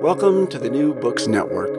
[0.00, 1.76] Welcome to the New Books Network.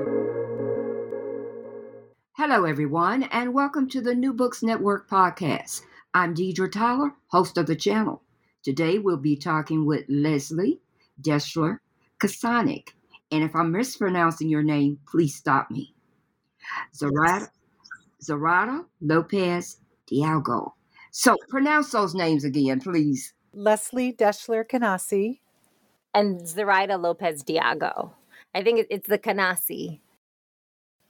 [2.33, 5.81] Hello, everyone, and welcome to the New Books Network podcast.
[6.13, 8.21] I'm Deidre Tyler, host of the channel.
[8.61, 10.79] Today, we'll be talking with Leslie
[11.19, 11.79] Deschler
[12.19, 12.89] Kasanic.
[13.31, 15.95] And if I'm mispronouncing your name, please stop me.
[16.95, 17.49] Zarada,
[18.23, 19.77] Zarada Lopez
[20.11, 20.73] Dialgo.
[21.09, 23.33] So pronounce those names again, please.
[23.51, 25.40] Leslie Deschler Canossi.
[26.13, 28.11] And Zoraida Lopez Diago.
[28.53, 29.99] I think it's the Canossi.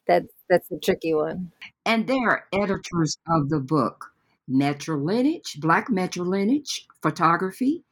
[0.07, 1.52] That's that's the tricky one.
[1.85, 4.11] And they are editors of the book
[4.49, 7.84] Matrilineage, Black Matrilineage, Photography,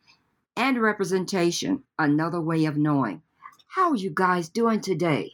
[0.55, 3.21] and Representation, Another Way of Knowing.
[3.67, 5.31] How are you guys doing today?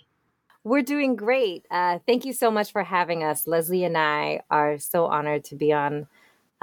[0.63, 1.65] We're doing great.
[1.71, 3.47] Uh, thank you so much for having us.
[3.47, 6.07] Leslie and I are so honored to be on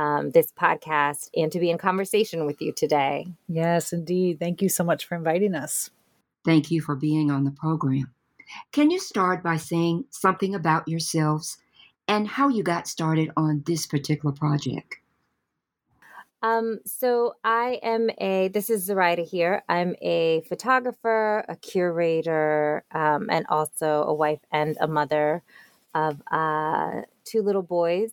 [0.02, 3.28] um, this podcast and to be in conversation with you today.
[3.48, 4.40] Yes, indeed.
[4.40, 5.90] Thank you so much for inviting us.
[6.44, 8.12] Thank you for being on the program.
[8.72, 11.58] Can you start by saying something about yourselves
[12.08, 14.96] and how you got started on this particular project?
[16.42, 19.62] Um, so I am a, this is Zoraida here.
[19.68, 25.44] I'm a photographer, a curator, um, and also a wife and a mother
[25.94, 28.10] of uh, two little boys.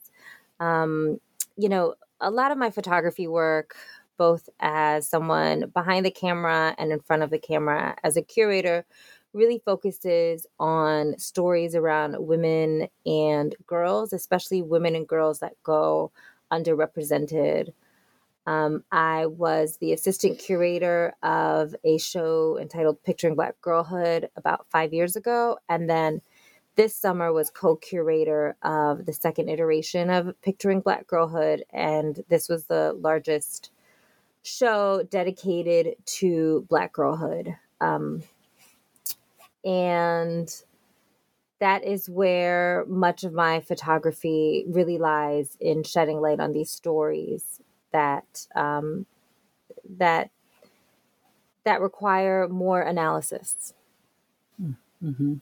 [0.60, 1.20] Um,
[1.59, 3.75] you know, a lot of my photography work,
[4.18, 8.86] both as someone behind the camera and in front of the camera, as a curator,
[9.34, 16.12] really focuses on stories around women and girls, especially women and girls that go
[16.52, 17.74] underrepresented.
[18.48, 24.94] Um, I was the assistant curator of a show entitled Picturing Black Girlhood about five
[24.94, 25.59] years ago.
[25.68, 26.22] And then
[26.80, 32.68] this summer was co-curator of the second iteration of Picturing Black Girlhood, and this was
[32.68, 33.72] the largest
[34.44, 37.54] show dedicated to Black girlhood.
[37.82, 38.24] Um,
[39.66, 40.50] and
[41.60, 47.60] that is where much of my photography really lies in shedding light on these stories
[47.92, 49.06] that um,
[49.98, 50.30] that
[51.66, 53.74] that require more analysis.
[55.04, 55.34] Mm-hmm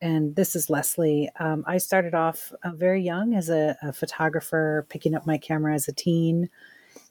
[0.00, 1.28] and this is Leslie.
[1.40, 5.74] Um, I started off uh, very young as a, a, photographer, picking up my camera
[5.74, 6.50] as a teen,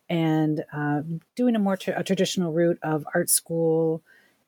[0.10, 1.02] and uh,
[1.36, 4.02] doing a more tra- a traditional route of art school,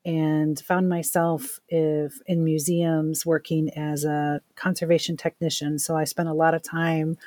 [0.05, 5.77] and found myself if, in museums working as a conservation technician.
[5.77, 7.17] So I spent a lot of time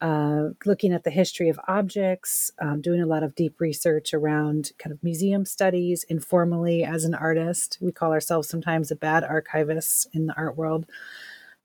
[0.00, 4.72] uh, looking at the history of objects, um, doing a lot of deep research around
[4.78, 7.78] kind of museum studies informally as an artist.
[7.80, 10.86] We call ourselves sometimes a bad archivist in the art world.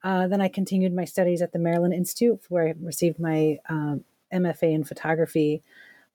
[0.03, 4.03] Uh, then I continued my studies at the Maryland Institute, where I received my um,
[4.33, 5.61] MFA in photography.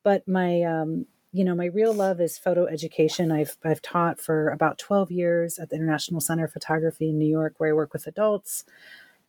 [0.02, 3.30] But my, um, you know, my real love is photo education.
[3.30, 7.28] I've I've taught for about twelve years at the International Center of Photography in New
[7.28, 8.64] York, where I work with adults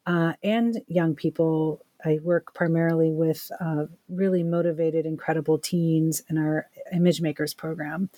[0.08, 6.70] uh, and young people I work primarily with uh, really motivated, incredible teens in our
[6.94, 8.10] Image Makers program.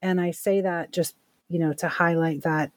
[0.00, 1.16] And I say that just,
[1.48, 2.70] you know, to highlight that,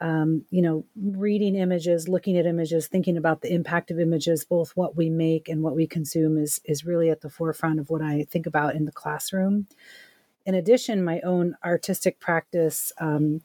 [0.00, 4.70] um, you know, reading images, looking at images, thinking about the impact of images, both
[4.76, 8.02] what we make and what we consume is, is really at the forefront of what
[8.02, 9.66] I think about in the classroom.
[10.44, 13.42] In addition, my own artistic practice, um,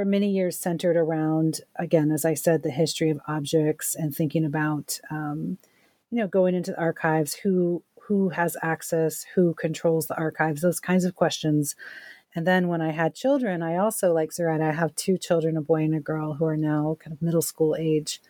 [0.00, 4.46] for many years centered around, again, as I said, the history of objects and thinking
[4.46, 5.58] about, um,
[6.10, 10.80] you know, going into the archives, who who has access, who controls the archives, those
[10.80, 11.76] kinds of questions.
[12.34, 15.60] And then when I had children, I also, like Zoraida, I have two children, a
[15.60, 18.22] boy and a girl, who are now kind of middle school age.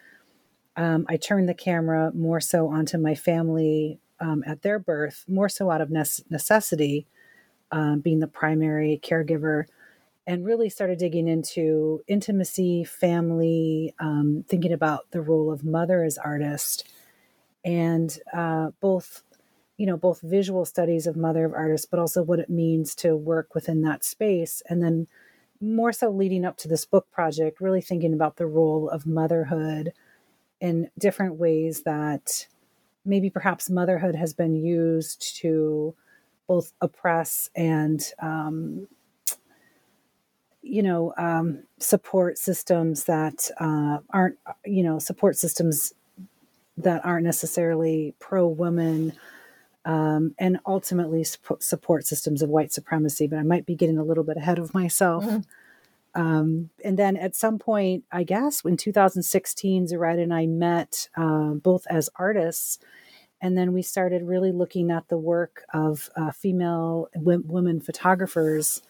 [0.74, 5.48] Um, I turned the camera more so onto my family um, at their birth, more
[5.48, 7.06] so out of necessity,
[7.70, 9.66] um, being the primary caregiver,
[10.30, 16.18] and really started digging into intimacy, family, um, thinking about the role of mother as
[16.18, 16.88] artist,
[17.64, 19.24] and uh, both
[19.76, 23.16] you know both visual studies of mother of artists but also what it means to
[23.16, 24.62] work within that space.
[24.68, 25.08] And then
[25.60, 29.92] more so leading up to this book project really thinking about the role of motherhood
[30.60, 32.46] in different ways that
[33.04, 35.96] maybe perhaps motherhood has been used to
[36.46, 38.86] both oppress and um,
[40.62, 45.94] you know um, support systems that uh, aren't you know support systems
[46.76, 49.12] that aren't necessarily pro woman
[49.84, 53.26] um, and ultimately support systems of white supremacy.
[53.26, 55.24] But I might be getting a little bit ahead of myself.
[55.24, 55.40] Mm-hmm.
[56.20, 61.50] Um, and then at some point, I guess in 2016, Zoraida and I met uh,
[61.50, 62.78] both as artists.
[63.40, 68.82] And then we started really looking at the work of uh, female w- women photographers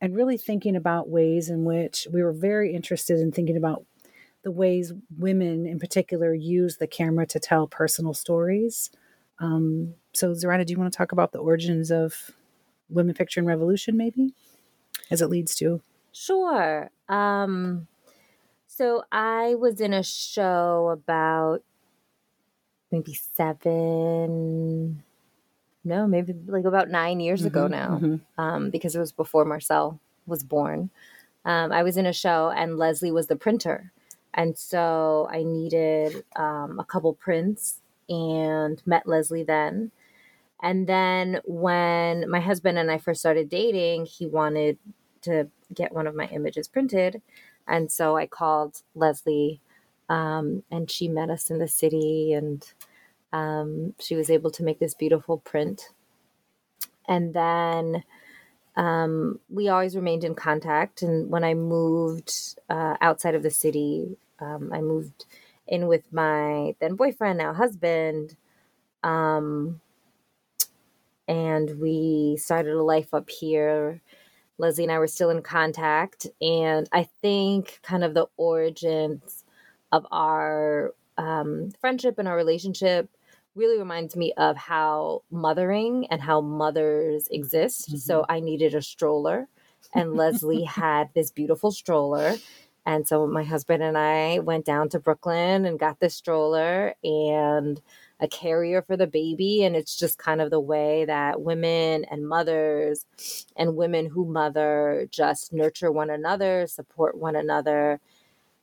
[0.00, 3.84] and really thinking about ways in which we were very interested in thinking about
[4.42, 8.90] the ways women in particular use the camera to tell personal stories.
[9.38, 12.30] Um, so, Zoraida, do you want to talk about the origins of
[12.88, 14.34] women picture and revolution, maybe,
[15.10, 15.80] as it leads to?
[16.12, 16.90] Sure.
[17.08, 17.86] Um,
[18.66, 21.62] so, I was in a show about
[22.90, 25.02] maybe seven,
[25.84, 28.40] no, maybe like about nine years mm-hmm, ago now, mm-hmm.
[28.40, 30.90] um, because it was before Marcel was born.
[31.44, 33.92] Um, I was in a show and Leslie was the printer.
[34.34, 39.90] And so I needed um, a couple prints and met Leslie then.
[40.62, 44.78] And then when my husband and I first started dating, he wanted
[45.22, 47.22] to get one of my images printed.
[47.66, 49.60] And so I called Leslie
[50.08, 52.66] um, and she met us in the city and
[53.32, 55.90] um, she was able to make this beautiful print.
[57.08, 58.04] And then
[58.76, 61.02] um, we always remained in contact.
[61.02, 62.32] And when I moved
[62.68, 65.26] uh, outside of the city, um, I moved
[65.66, 68.36] in with my then boyfriend, now husband.
[69.02, 69.80] Um,
[71.28, 74.00] and we started a life up here.
[74.58, 76.26] Leslie and I were still in contact.
[76.40, 79.44] And I think kind of the origins
[79.92, 83.08] of our um, friendship and our relationship
[83.54, 87.88] really reminds me of how mothering and how mothers exist.
[87.88, 87.98] Mm-hmm.
[87.98, 89.48] So I needed a stroller,
[89.94, 92.36] and Leslie had this beautiful stroller.
[92.86, 97.80] And so my husband and I went down to Brooklyn and got this stroller and
[98.20, 99.62] a carrier for the baby.
[99.64, 103.04] And it's just kind of the way that women and mothers
[103.54, 108.00] and women who mother just nurture one another, support one another,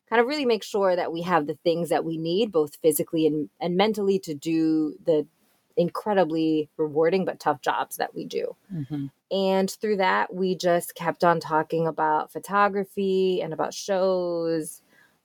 [0.09, 3.27] kind of really make sure that we have the things that we need, both physically
[3.27, 5.25] and, and mentally, to do the
[5.75, 8.56] incredibly rewarding but tough jobs that we do.
[8.74, 9.06] Mm-hmm.
[9.31, 14.81] And through that, we just kept on talking about photography and about shows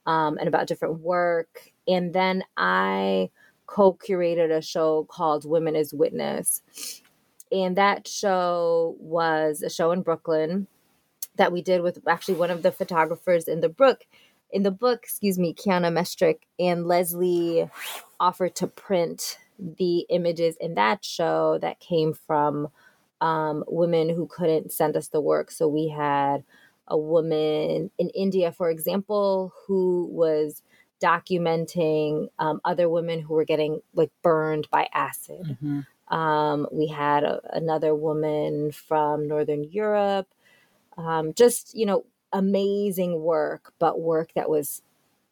[0.06, 1.72] um, and about different work.
[1.89, 3.31] And then I
[3.67, 6.62] co curated a show called Women as Witness.
[7.51, 10.67] And that show was a show in Brooklyn
[11.36, 14.05] that we did with actually one of the photographers in the book
[14.53, 17.69] in the book, excuse me, Kiana Mestrick and Leslie
[18.21, 22.69] offered to print the images in that show that came from
[23.21, 25.51] um, women who couldn't send us the work.
[25.51, 26.44] So we had
[26.89, 30.63] a woman in India, for example, who was
[31.01, 35.56] documenting um, other women who were getting like burned by acid.
[35.63, 36.15] Mm-hmm.
[36.15, 40.29] Um, we had a, another woman from Northern Europe.
[40.99, 44.82] Um, just, you know, amazing work, but work that was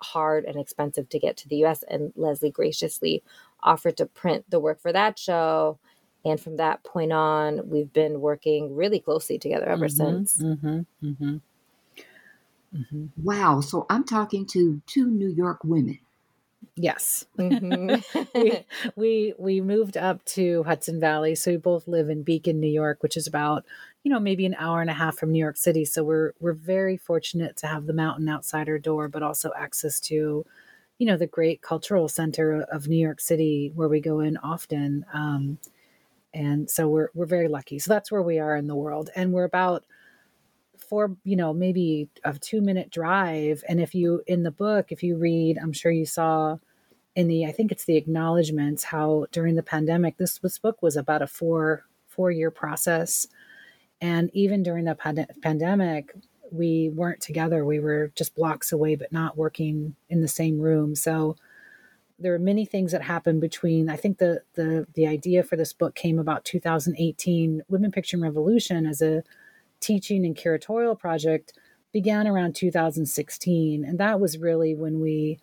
[0.02, 1.82] hard and expensive to get to the US.
[1.88, 3.22] And Leslie graciously
[3.62, 5.78] offered to print the work for that show.
[6.24, 10.36] And from that point on, we've been working really closely together ever mm-hmm, since.
[10.38, 11.36] Mm-hmm, mm-hmm,
[12.76, 13.06] mm-hmm.
[13.22, 13.60] Wow.
[13.60, 15.98] So I'm talking to two New York women.
[16.76, 17.26] Yes.
[17.38, 18.20] Mm-hmm.
[18.34, 18.64] we,
[18.96, 21.34] we we moved up to Hudson Valley.
[21.34, 23.64] So we both live in Beacon, New York, which is about
[24.02, 25.84] you know maybe an hour and a half from New York City.
[25.84, 30.00] So we're we're very fortunate to have the mountain outside our door, but also access
[30.00, 30.44] to
[30.98, 35.04] you know the great cultural center of New York City where we go in often.
[35.12, 35.58] Um,
[36.32, 37.78] and so we're we're very lucky.
[37.78, 39.84] So that's where we are in the world, and we're about
[40.82, 43.62] for you know maybe a two minute drive.
[43.68, 46.56] And if you in the book if you read i'm sure you saw
[47.14, 50.96] in the i think it's the acknowledgments how during the pandemic this, this book was
[50.96, 53.26] about a four four year process.
[54.02, 56.14] And even during the pand- pandemic
[56.52, 57.64] we weren't together.
[57.64, 60.96] We were just blocks away but not working in the same room.
[60.96, 61.36] So
[62.20, 65.72] there are many things that happened between i think the the the idea for this
[65.72, 69.22] book came about 2018 women Picture revolution as a
[69.80, 71.52] teaching and curatorial project
[71.92, 75.38] began around 2016 and that was really when we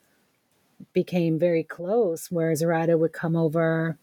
[0.94, 3.98] became very close where Zoraida would come over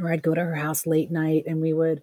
[0.00, 2.02] or I'd go to her house late night and we would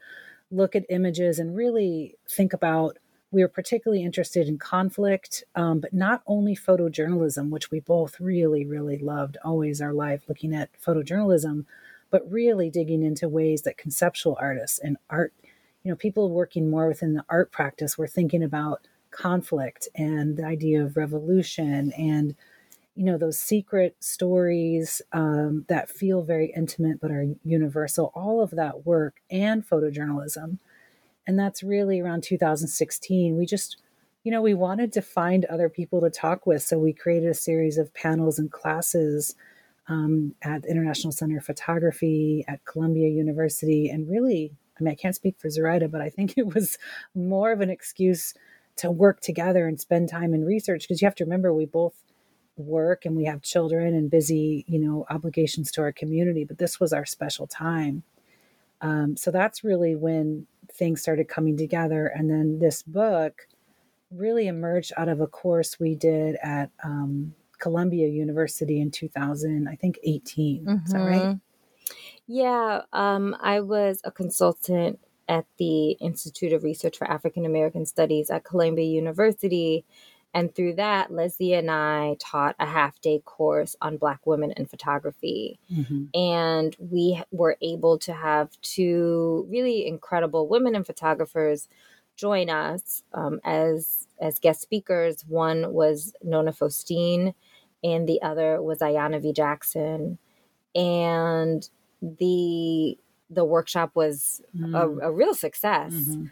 [0.50, 2.98] look at images and really think about
[3.32, 8.66] we were particularly interested in conflict, um, but not only photojournalism, which we both really,
[8.66, 11.66] really loved, always our life looking at photojournalism,
[12.10, 15.34] but really digging into ways that conceptual artists and art,
[15.84, 20.46] you know, people working more within the art practice were thinking about conflict and the
[20.46, 22.36] idea of revolution and
[22.96, 28.52] you know those secret stories um, that feel very intimate but are universal all of
[28.52, 30.58] that work and photojournalism.
[31.28, 33.78] And that's really around 2016 we just
[34.24, 37.34] you know we wanted to find other people to talk with so we created a
[37.34, 39.36] series of panels and classes
[39.88, 44.96] um, at the international center of photography at columbia university and really i mean i
[44.96, 46.78] can't speak for zoraida but i think it was
[47.16, 48.34] more of an excuse
[48.78, 51.94] to work together and spend time in research because you have to remember we both
[52.58, 56.80] work and we have children and busy, you know, obligations to our community, but this
[56.80, 58.04] was our special time.
[58.82, 62.08] Um, so that's really when things started coming together.
[62.08, 63.48] And then this book
[64.10, 69.76] really emerged out of a course we did at um, Columbia University in 2000, I
[69.76, 70.66] think 18.
[70.66, 70.86] Mm-hmm.
[70.86, 71.38] Is that right?
[72.34, 78.30] Yeah, um, I was a consultant at the Institute of Research for African American Studies
[78.30, 79.84] at Columbia University.
[80.34, 84.66] And through that, Leslie and I taught a half day course on Black women in
[84.66, 85.60] photography.
[85.70, 86.18] Mm-hmm.
[86.18, 91.68] And we were able to have two really incredible women and photographers
[92.16, 95.26] join us um, as, as guest speakers.
[95.28, 97.34] One was Nona Faustine,
[97.84, 99.34] and the other was Ayana V.
[99.34, 100.18] Jackson.
[100.74, 101.70] And
[102.02, 102.98] the
[103.32, 104.76] the workshop was mm.
[104.76, 105.94] a, a, real success.
[105.94, 106.26] Mm-hmm.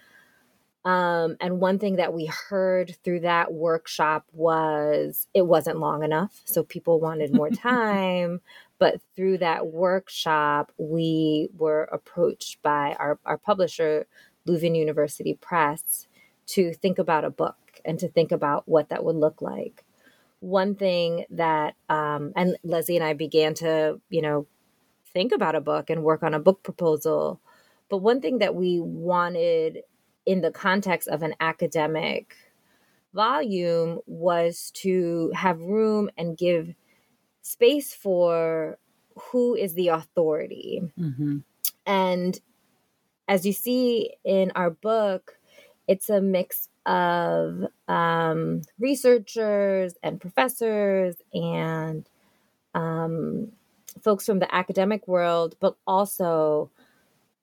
[0.90, 6.42] Um, and one thing that we heard through that workshop was it wasn't long enough.
[6.46, 8.42] So people wanted more time.
[8.78, 14.08] but through that workshop, we were approached by our, our publisher,
[14.48, 16.08] Leuven University Press,
[16.48, 19.84] to think about a book and to think about what that would look like.
[20.40, 24.48] One thing that, um, and Leslie and I began to, you know,
[25.14, 27.40] think about a book and work on a book proposal.
[27.90, 29.84] But one thing that we wanted
[30.26, 32.36] in the context of an academic
[33.14, 36.74] volume was to have room and give
[37.42, 38.78] space for
[39.18, 40.82] who is the authority.
[41.00, 41.40] Mm-hmm.
[41.86, 42.40] And
[43.28, 45.38] as you see in our book,
[45.88, 52.08] it's a mix of um, researchers and professors and
[52.76, 53.52] um,
[54.02, 56.70] folks from the academic world, but also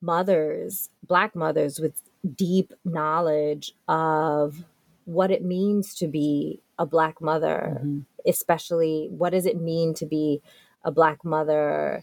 [0.01, 2.01] mothers, Black mothers with
[2.35, 4.65] deep knowledge of
[5.05, 8.01] what it means to be a black mother mm-hmm.
[8.27, 10.43] especially what does it mean to be
[10.85, 12.03] a black mother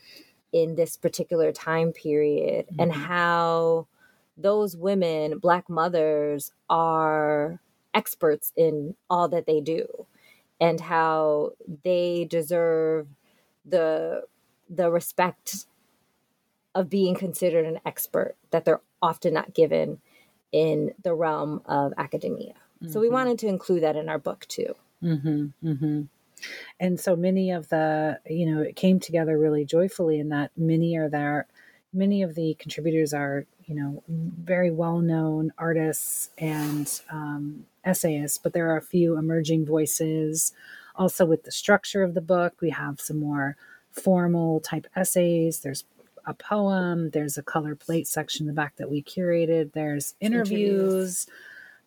[0.52, 2.80] in this particular time period mm-hmm.
[2.82, 3.86] and how
[4.38, 7.60] those women black mothers are
[7.94, 9.86] experts in all that they do
[10.60, 11.52] and how
[11.84, 13.08] they deserve
[13.66, 14.24] the
[14.70, 15.66] the respect
[16.76, 20.00] of being considered an expert that they're often not given
[20.52, 22.54] in the realm of academia.
[22.82, 22.92] Mm-hmm.
[22.92, 23.14] So we mm-hmm.
[23.14, 24.76] wanted to include that in our book too.
[25.04, 26.02] Mm-hmm, mm-hmm.
[26.80, 30.98] And so many of the, you know, it came together really joyfully in that many
[30.98, 31.48] are there,
[31.94, 38.54] many of the contributors are, you know, very well known artists and um, essayists, but
[38.54, 40.54] there are a few emerging voices.
[40.96, 43.56] Also, with the structure of the book, we have some more
[43.94, 45.60] formal type essays.
[45.60, 45.86] There's
[46.26, 47.10] a poem.
[47.12, 49.74] There's a color plate section in the back that we curated.
[49.74, 50.58] There's interviews.
[50.72, 51.28] interviews.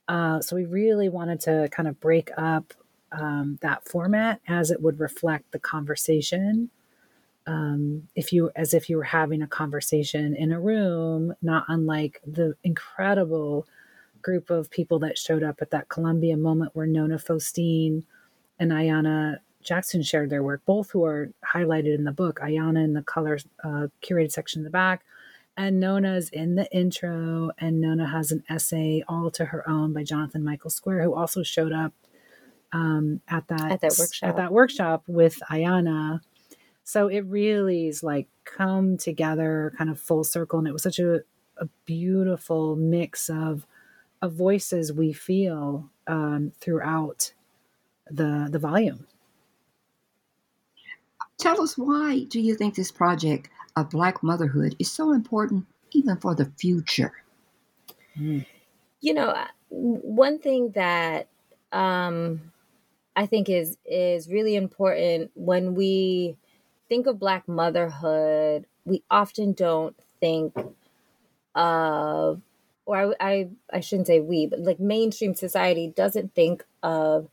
[0.08, 2.72] Uh, so we really wanted to kind of break up
[3.12, 6.70] um, that format as it would reflect the conversation.
[7.46, 12.20] Um, if you, as if you were having a conversation in a room, not unlike
[12.26, 13.66] the incredible
[14.20, 18.04] group of people that showed up at that Columbia moment where Nona Faustine
[18.58, 22.38] and Ayana Jackson shared their work, both who are highlighted in the book.
[22.40, 25.04] Ayana in the color uh, curated section in the back,
[25.56, 30.04] and Nona's in the intro, and Nona has an essay all to her own by
[30.04, 31.92] Jonathan Michael Square, who also showed up
[32.72, 34.28] um, at that At that workshop.
[34.28, 36.20] at that workshop with Ayana.
[36.84, 40.98] So it really is like come together, kind of full circle, and it was such
[41.00, 41.22] a,
[41.58, 43.66] a beautiful mix of
[44.22, 47.32] of voices we feel um, throughout
[48.10, 49.06] the the volume.
[51.38, 56.16] Tell us why do you think this project of Black motherhood is so important even
[56.18, 57.12] for the future?
[59.00, 61.28] you know uh, one thing that
[61.72, 62.40] um
[63.14, 66.36] i think is is really important when we
[66.88, 70.54] think of black motherhood we often don't think
[71.54, 72.40] of
[72.86, 77.28] or I, I i shouldn't say we but like mainstream society doesn't think of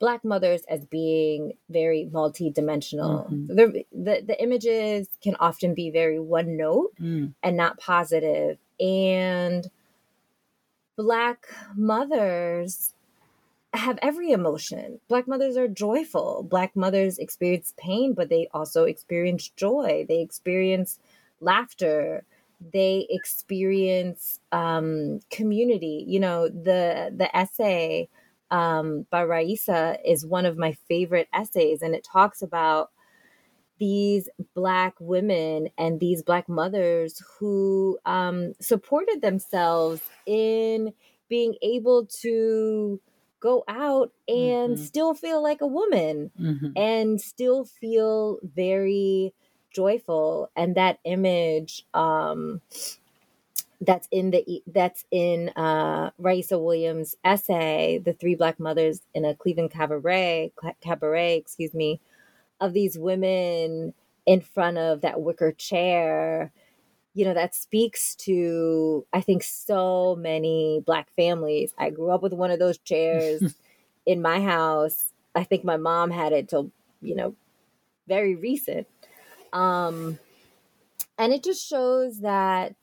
[0.00, 3.26] black mothers as being very multi-dimensional.
[3.46, 7.34] The, the the images can often be very one note Mm.
[7.42, 8.58] and not positive.
[8.58, 8.58] positive.
[8.80, 9.70] And
[10.96, 12.94] black mothers
[13.74, 15.00] have every emotion.
[15.08, 16.42] Black mothers are joyful.
[16.48, 20.06] Black mothers experience pain but they also experience joy.
[20.08, 20.98] They experience
[21.40, 22.24] laughter.
[22.72, 26.04] They experience um, community.
[26.08, 28.08] You know the the essay
[28.50, 32.90] um, by raisa is one of my favorite essays and it talks about
[33.78, 40.92] these black women and these black mothers who um, supported themselves in
[41.28, 43.00] being able to
[43.40, 44.86] go out and Mhm.
[44.86, 46.72] still feel like a woman Mhm.
[46.76, 49.32] and still feel very
[49.70, 52.60] joyful and that image um
[53.80, 59.34] that's in the that's in uh Raisa Williams essay the three black mothers in a
[59.34, 62.00] Cleveland cabaret cabaret excuse me
[62.60, 63.94] of these women
[64.26, 66.52] in front of that wicker chair
[67.14, 71.72] you know that speaks to i think so many black families.
[71.78, 73.54] I grew up with one of those chairs
[74.06, 75.12] in my house.
[75.34, 76.70] I think my mom had it till
[77.00, 77.34] you know
[78.06, 78.86] very recent.
[79.52, 80.18] Um
[81.18, 82.74] and it just shows that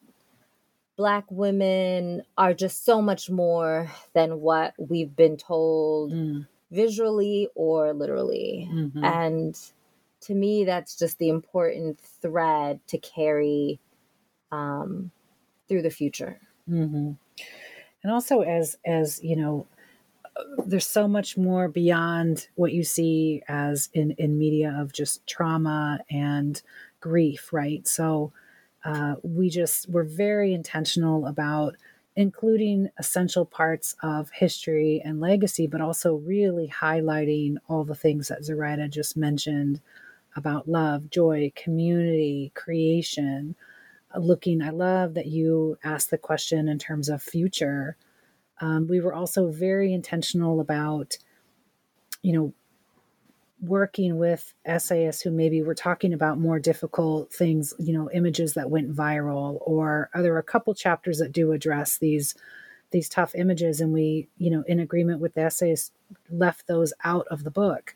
[0.97, 6.47] black women are just so much more than what we've been told Mm.
[6.71, 9.01] visually or literally Mhm.
[9.03, 9.73] and
[10.21, 13.79] to me that's just the important thread to carry
[14.51, 15.11] um,
[15.67, 17.11] through the future hmm
[18.03, 19.67] And also, as as you know,
[20.65, 25.99] there's so much more beyond what you see as in in media of just trauma
[26.09, 26.61] and
[26.99, 27.87] grief, right?
[27.87, 28.33] So
[28.87, 31.75] uh, we just we're very intentional about
[32.15, 38.43] including essential parts of history and legacy, but also really highlighting all the things that
[38.43, 39.81] Zoraida just mentioned
[40.35, 43.55] about love, joy, community, creation.
[44.17, 47.97] Looking i love that you asked the question in terms of future.
[48.61, 51.17] Um, we were also very intentional about
[52.21, 52.53] you know
[53.61, 58.69] working with essayists who maybe were talking about more difficult things you know images that
[58.69, 62.35] went viral or are there a couple chapters that do address these
[62.91, 65.91] these tough images and we you know in agreement with the essayists
[66.29, 67.95] left those out of the book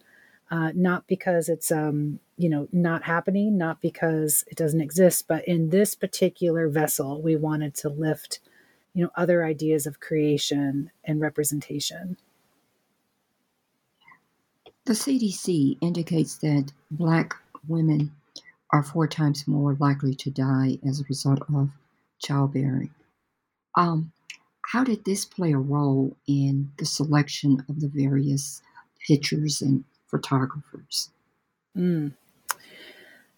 [0.52, 5.48] uh, not because it's um, you know not happening, not because it doesn't exist, but
[5.48, 8.40] in this particular vessel, we wanted to lift
[8.94, 12.18] you know other ideas of creation and representation.
[14.86, 17.36] The CDC indicates that Black
[17.68, 18.12] women
[18.72, 21.70] are four times more likely to die as a result of
[22.20, 22.90] childbearing.
[23.76, 24.12] Um,
[24.66, 28.62] how did this play a role in the selection of the various
[29.06, 31.10] pictures and photographers?
[31.78, 32.14] Mm.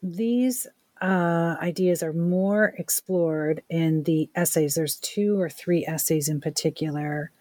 [0.02, 0.68] These
[1.02, 4.76] uh, ideas are more explored in the essays.
[4.76, 7.32] There's two or three essays in particular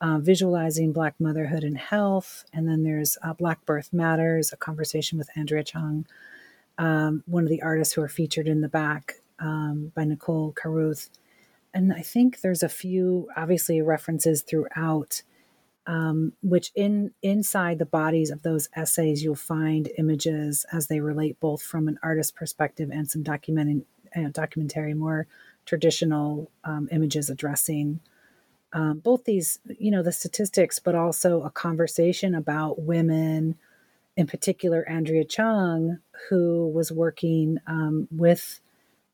[0.00, 2.44] uh, visualizing Black motherhood and health.
[2.52, 6.06] And then there's uh, Black Birth Matters, a conversation with Andrea Chung,
[6.78, 11.10] um, one of the artists who are featured in the back um, by Nicole Caruth.
[11.72, 15.22] And I think there's a few, obviously, references throughout
[15.86, 21.38] um, which in inside the bodies of those essays you'll find images as they relate
[21.38, 23.84] both from an artist perspective and some documenting
[24.16, 25.26] uh, documentary more
[25.64, 28.00] traditional um, images addressing
[28.76, 33.56] um, both these you know the statistics but also a conversation about women
[34.16, 35.98] in particular andrea chung
[36.30, 38.60] who was working um, with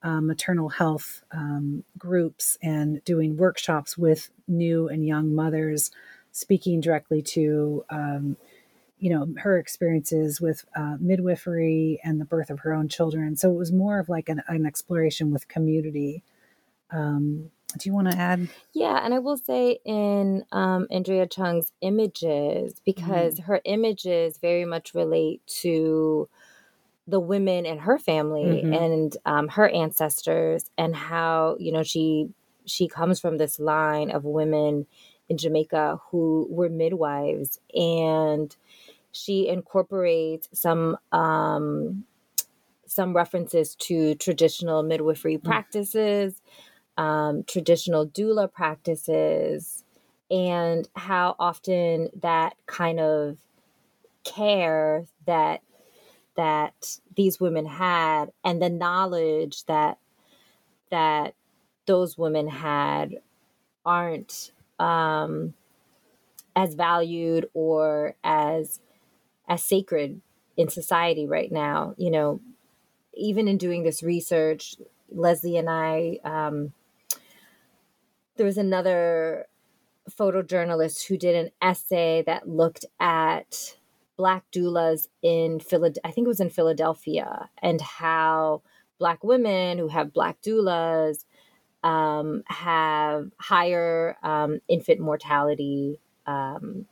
[0.05, 5.91] uh, maternal health um, groups and doing workshops with new and young mothers
[6.33, 8.37] speaking directly to um,
[8.99, 13.37] you know her experiences with uh, midwifery and the birth of her own children.
[13.37, 16.23] So it was more of like an, an exploration with community
[16.93, 18.49] Um, do you want to add?
[18.73, 23.45] Yeah, and I will say in um, Andrea Chung's images, because mm-hmm.
[23.45, 26.29] her images very much relate to
[27.07, 28.73] the women in her family mm-hmm.
[28.73, 32.29] and um, her ancestors, and how you know she
[32.65, 34.87] she comes from this line of women
[35.29, 38.55] in Jamaica who were midwives, and
[39.13, 42.05] she incorporates some um,
[42.87, 45.45] some references to traditional midwifery mm.
[45.45, 46.41] practices,
[46.97, 49.85] um, traditional doula practices,
[50.31, 53.39] and how often that kind of
[54.25, 55.63] care that
[56.37, 59.99] that these women had and the knowledge that
[60.91, 61.35] that
[61.87, 63.17] those women had
[63.85, 65.55] aren't um,
[66.55, 68.81] as valued or as
[69.49, 70.21] as sacred
[70.57, 71.95] in society right now.
[71.97, 72.41] You know,
[73.15, 74.77] even in doing this research,
[75.11, 76.73] Leslie and I, um,
[78.37, 79.47] there was another
[80.11, 83.77] photojournalist who did an essay that looked at
[84.17, 86.03] black doulas in Philadelphia.
[86.05, 88.63] I think it was in Philadelphia, and how
[88.99, 91.25] black women who have black doulas
[91.83, 96.87] um, have higher um, infant mortality um,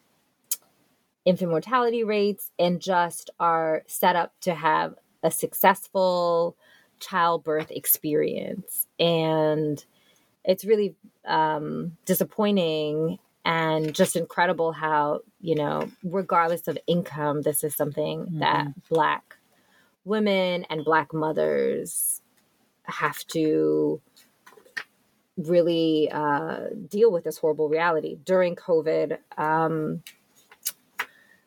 [1.24, 6.56] infant mortality rates and just are set up to have a successful
[6.98, 9.84] childbirth experience and
[10.44, 10.94] it's really
[11.26, 18.40] um, disappointing and just incredible how you know regardless of income this is something mm-hmm.
[18.40, 19.36] that black
[20.04, 22.20] women and black mothers
[22.84, 24.00] have to
[25.36, 29.18] really uh, deal with this horrible reality during COVID.
[29.38, 30.02] Um,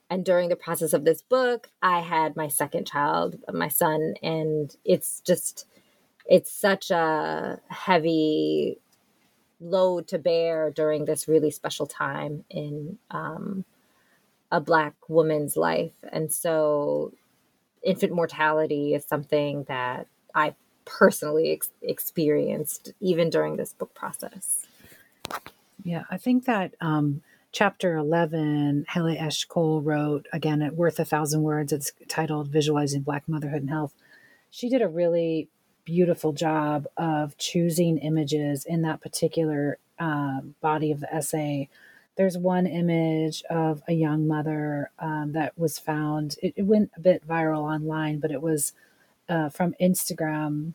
[0.10, 4.76] and during the process of this book, I had my second child, my son, and
[4.86, 5.66] it's just,
[6.26, 8.80] it's such a heavy
[9.64, 13.66] load to bear during this really special time in um,
[14.52, 15.94] a Black woman's life.
[16.12, 17.14] And so,
[17.82, 24.68] infant mortality is something that I personally ex- experienced even during this book process.
[25.84, 27.22] Yeah, I think that um,
[27.52, 33.28] chapter 11, Hayley Eshkol wrote, again, at Worth a Thousand Words, it's titled Visualizing Black
[33.28, 33.94] Motherhood and Health.
[34.50, 35.50] She did a really
[35.86, 41.70] beautiful job of choosing images in that particular uh, body of the essay.
[42.16, 46.36] There's one image of a young mother um, that was found.
[46.42, 48.74] It, it, went a bit viral online, but it was
[49.28, 50.74] uh, from Instagram,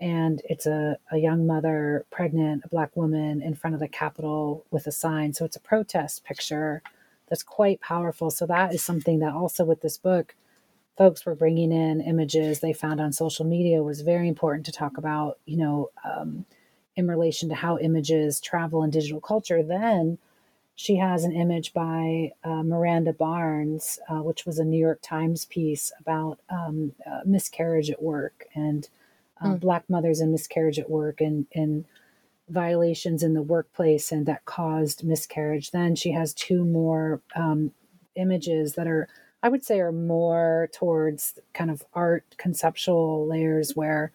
[0.00, 4.64] and it's a, a young mother, pregnant, a black woman in front of the Capitol
[4.70, 5.32] with a sign.
[5.32, 6.82] So it's a protest picture
[7.28, 8.30] that's quite powerful.
[8.30, 10.34] So that is something that also with this book,
[10.98, 14.98] folks were bringing in images they found on social media was very important to talk
[14.98, 15.38] about.
[15.46, 15.90] You know.
[16.04, 16.44] Um,
[16.98, 20.18] in relation to how images travel in digital culture, then
[20.74, 25.44] she has an image by uh, Miranda Barnes, uh, which was a New York Times
[25.44, 28.88] piece about um, uh, miscarriage at work and
[29.40, 29.60] mm.
[29.60, 31.84] Black mothers and miscarriage at work and, and
[32.48, 35.70] violations in the workplace and that caused miscarriage.
[35.70, 37.70] Then she has two more um,
[38.16, 39.08] images that are,
[39.42, 44.12] I would say, are more towards kind of art conceptual layers where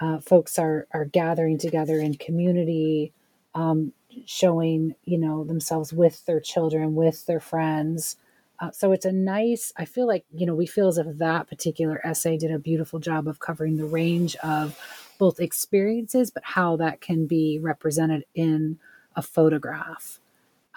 [0.00, 3.12] uh, folks are are gathering together in community.
[3.54, 3.92] Um,
[4.24, 8.16] showing you know themselves with their children with their friends
[8.60, 11.48] uh, so it's a nice i feel like you know we feel as if that
[11.48, 14.78] particular essay did a beautiful job of covering the range of
[15.18, 18.78] both experiences but how that can be represented in
[19.16, 20.18] a photograph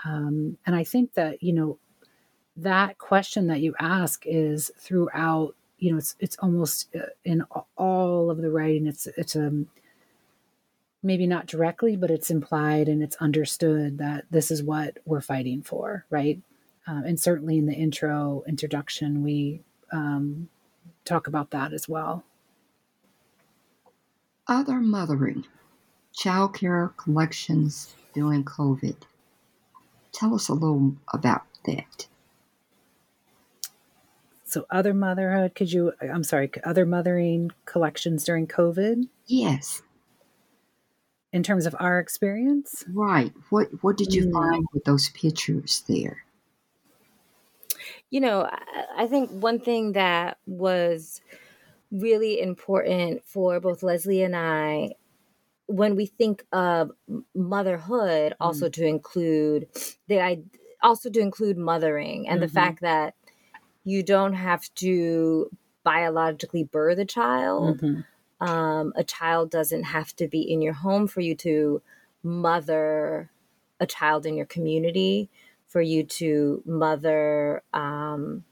[0.03, 1.77] um, and i think that you know
[2.63, 7.43] that question that you ask is throughout you know it's it's almost uh, in
[7.77, 9.67] all of the writing it's it's um,
[11.01, 15.61] maybe not directly, but it's implied and it's understood that this is what we're fighting
[15.61, 16.41] for, right?
[16.87, 20.49] Um, and certainly in the intro introduction, we um,
[21.05, 22.23] talk about that as well.
[24.47, 25.45] Other mothering,
[26.17, 28.95] childcare collections during COVID.
[30.11, 32.07] Tell us a little about that.
[34.49, 39.07] So, other motherhood, could you, I'm sorry, other mothering collections during COVID?
[39.27, 39.81] Yes
[41.31, 42.83] in terms of our experience.
[42.91, 43.31] Right.
[43.49, 44.33] What what did you mm.
[44.33, 46.23] find with those pictures there?
[48.09, 48.49] You know,
[48.97, 51.21] I think one thing that was
[51.91, 54.93] really important for both Leslie and I
[55.67, 56.91] when we think of
[57.35, 58.35] motherhood mm.
[58.39, 59.67] also to include
[60.07, 60.41] the I
[60.81, 62.47] also to include mothering and mm-hmm.
[62.47, 63.13] the fact that
[63.83, 65.49] you don't have to
[65.83, 67.77] biologically birth a child.
[67.77, 68.01] Mm-hmm
[68.41, 71.81] Um, a child doesn't have to be in your home for you to
[72.23, 73.29] mother
[73.81, 75.29] a child in your community,
[75.67, 78.45] for you to mother, um,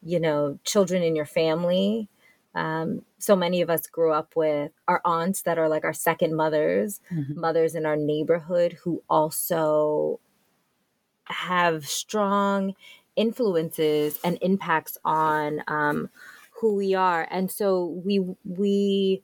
[0.00, 2.08] you know, children in your family.
[2.54, 6.36] Um, so many of us grew up with our aunts that are like our second
[6.36, 7.40] mothers, mm-hmm.
[7.40, 10.20] mothers in our neighborhood who also
[11.24, 12.74] have strong
[13.16, 16.10] influences and impacts on um,
[16.60, 17.26] who we are.
[17.30, 19.22] And so we we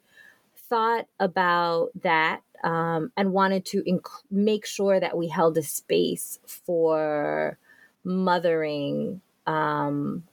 [0.69, 6.39] thought about that um, and wanted to inc- make sure that we held a space
[6.47, 7.59] for
[8.03, 10.25] mothering um,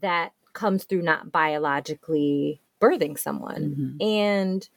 [0.00, 3.96] that comes through not biologically birthing someone.
[4.00, 4.06] Mm-hmm.
[4.06, 4.68] And,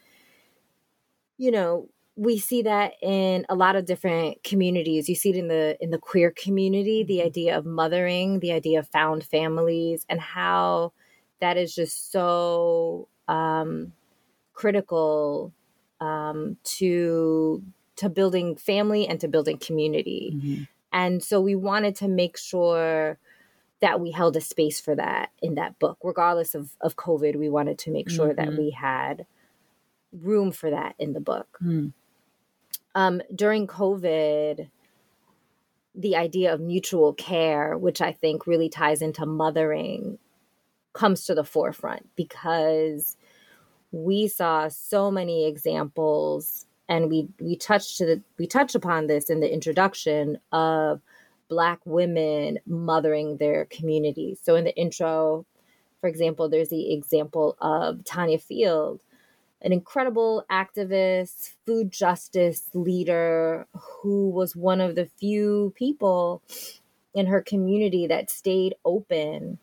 [1.38, 5.48] you know, we see that in a lot of different communities you see it in
[5.48, 7.28] the in the queer community the mm-hmm.
[7.28, 10.92] idea of mothering the idea of found families and how
[11.40, 13.94] that is just so um,
[14.54, 15.54] critical
[16.02, 17.64] um, to
[17.96, 20.32] to building family and to building community.
[20.34, 20.64] Mm-hmm.
[20.92, 23.18] And so we wanted to make sure
[23.82, 27.36] that we held a space for that in that book, regardless of, of COVID.
[27.36, 28.52] We wanted to make sure mm-hmm.
[28.52, 29.26] that we had
[30.14, 31.60] room for that in the book.
[31.64, 31.94] Mm.
[32.96, 34.70] Um, during COVID,
[35.96, 40.18] the idea of mutual care, which I think really ties into mothering,
[40.94, 43.16] comes to the forefront because
[43.92, 49.30] we saw so many examples and we we touched to the, we touched upon this
[49.30, 51.02] in the introduction of
[51.48, 54.40] black women mothering their communities.
[54.44, 55.46] So in the intro
[56.02, 59.02] for example there's the example of tanya field
[59.62, 66.42] an incredible activist food justice leader who was one of the few people
[67.14, 69.60] in her community that stayed open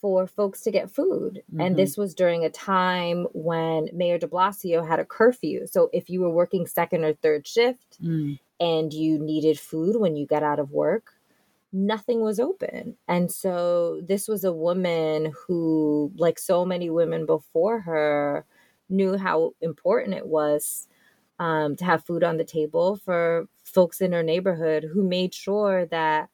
[0.00, 1.42] for folks to get food.
[1.50, 1.60] Mm-hmm.
[1.60, 5.66] And this was during a time when Mayor de Blasio had a curfew.
[5.66, 8.38] So if you were working second or third shift mm.
[8.60, 11.14] and you needed food when you got out of work,
[11.72, 12.96] nothing was open.
[13.08, 18.44] And so this was a woman who, like so many women before her,
[18.88, 20.88] knew how important it was
[21.38, 25.86] um, to have food on the table for folks in her neighborhood who made sure
[25.86, 26.28] that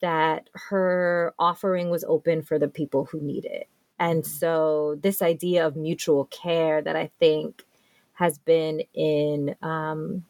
[0.00, 3.68] that her offering was open for the people who need it.
[3.98, 4.30] And mm-hmm.
[4.30, 7.64] so, this idea of mutual care that I think
[8.12, 10.24] has been in um,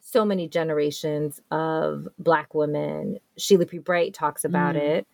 [0.00, 3.18] so many generations of Black women.
[3.36, 4.80] Sheila Pree Bright talks about mm.
[4.80, 5.06] it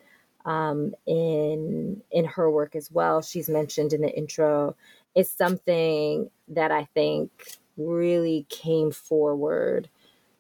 [0.45, 3.23] um, in in her work as well.
[3.23, 4.77] She's mentioned in the intro.
[5.15, 7.31] It's something that I think
[7.77, 9.89] really came forward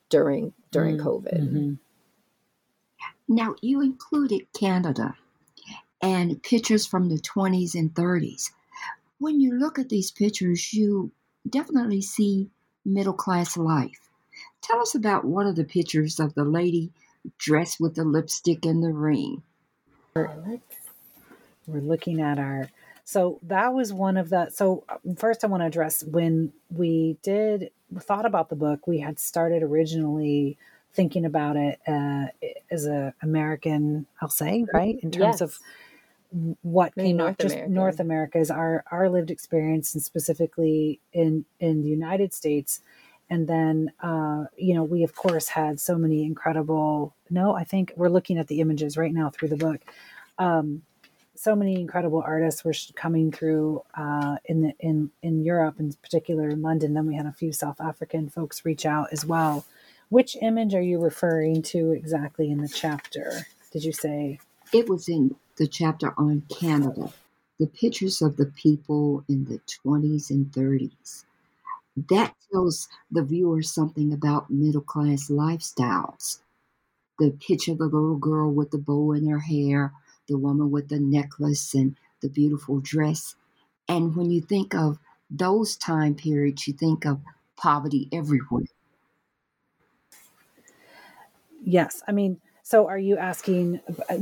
[0.08, 1.04] during during mm.
[1.04, 1.40] COVID.
[1.40, 1.74] Mm-hmm.
[3.28, 5.14] Now, you included Canada
[6.02, 8.50] and pictures from the 20s and 30s.
[9.18, 11.12] When you look at these pictures, you
[11.48, 12.50] definitely see
[12.84, 14.10] middle class life.
[14.62, 16.90] Tell us about one of the pictures of the lady
[17.38, 19.42] dressed with the lipstick and the ring.
[21.66, 22.68] We're looking at our.
[23.04, 24.50] So that was one of the.
[24.50, 24.84] So,
[25.16, 29.62] first, I want to address when we did thought about the book, we had started
[29.62, 30.56] originally
[30.92, 32.26] thinking about it uh,
[32.70, 35.40] as a American, I'll say, right, in terms yes.
[35.40, 35.58] of
[36.62, 37.72] what Maybe came North just America.
[37.72, 42.80] North America is our our lived experience, and specifically in in the United States.
[43.30, 47.14] And then, uh, you know, we of course had so many incredible.
[47.30, 49.80] No, I think we're looking at the images right now through the book.
[50.38, 50.82] Um,
[51.36, 56.50] so many incredible artists were coming through uh, in the in in Europe, in particular
[56.50, 56.92] in London.
[56.92, 59.64] Then we had a few South African folks reach out as well.
[60.10, 63.46] Which image are you referring to exactly in the chapter?
[63.72, 64.40] Did you say?
[64.72, 67.12] It was in the chapter on Canada,
[67.58, 71.24] the pictures of the people in the 20s and 30s.
[71.96, 76.40] That tells the viewer something about middle class lifestyles.
[77.20, 79.94] The picture of the little girl with the bow in her hair,
[80.28, 83.36] the woman with the necklace and the beautiful dress.
[83.88, 84.98] And when you think of
[85.30, 87.22] those time periods, you think of
[87.56, 88.64] poverty everywhere.
[91.62, 94.16] Yes, I mean, so are you asking uh,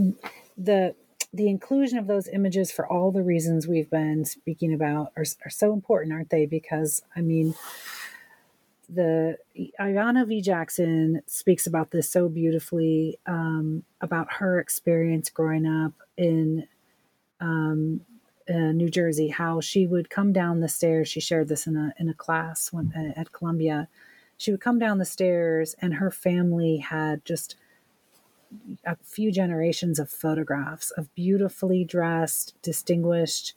[0.57, 0.95] the
[1.33, 5.51] the inclusion of those images for all the reasons we've been speaking about are, are
[5.51, 6.47] so important, aren't they?
[6.47, 7.55] Because I mean,
[8.89, 9.37] the
[9.79, 10.41] Ayana V.
[10.41, 16.67] Jackson speaks about this so beautifully um, about her experience growing up in
[17.41, 18.01] um,
[18.49, 19.29] uh, New Jersey.
[19.29, 21.09] How she would come down the stairs.
[21.09, 23.89] She shared this in a in a class when, uh, at Columbia
[24.39, 27.57] she would come down the stairs and her family had just
[28.85, 33.55] a few generations of photographs of beautifully dressed, distinguished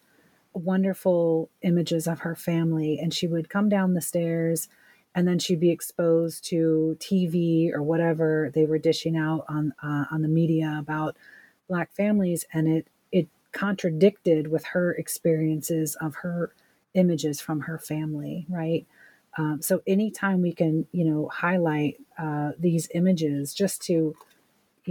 [0.53, 2.99] wonderful images of her family.
[2.99, 4.67] And she would come down the stairs
[5.13, 10.05] and then she'd be exposed to TV or whatever they were dishing out on uh,
[10.09, 11.17] on the media about
[11.67, 12.45] black families.
[12.53, 16.53] And it it contradicted with her experiences of her
[16.93, 18.85] images from her family right?
[19.37, 24.15] Um, so anytime we can you know highlight uh, these images just to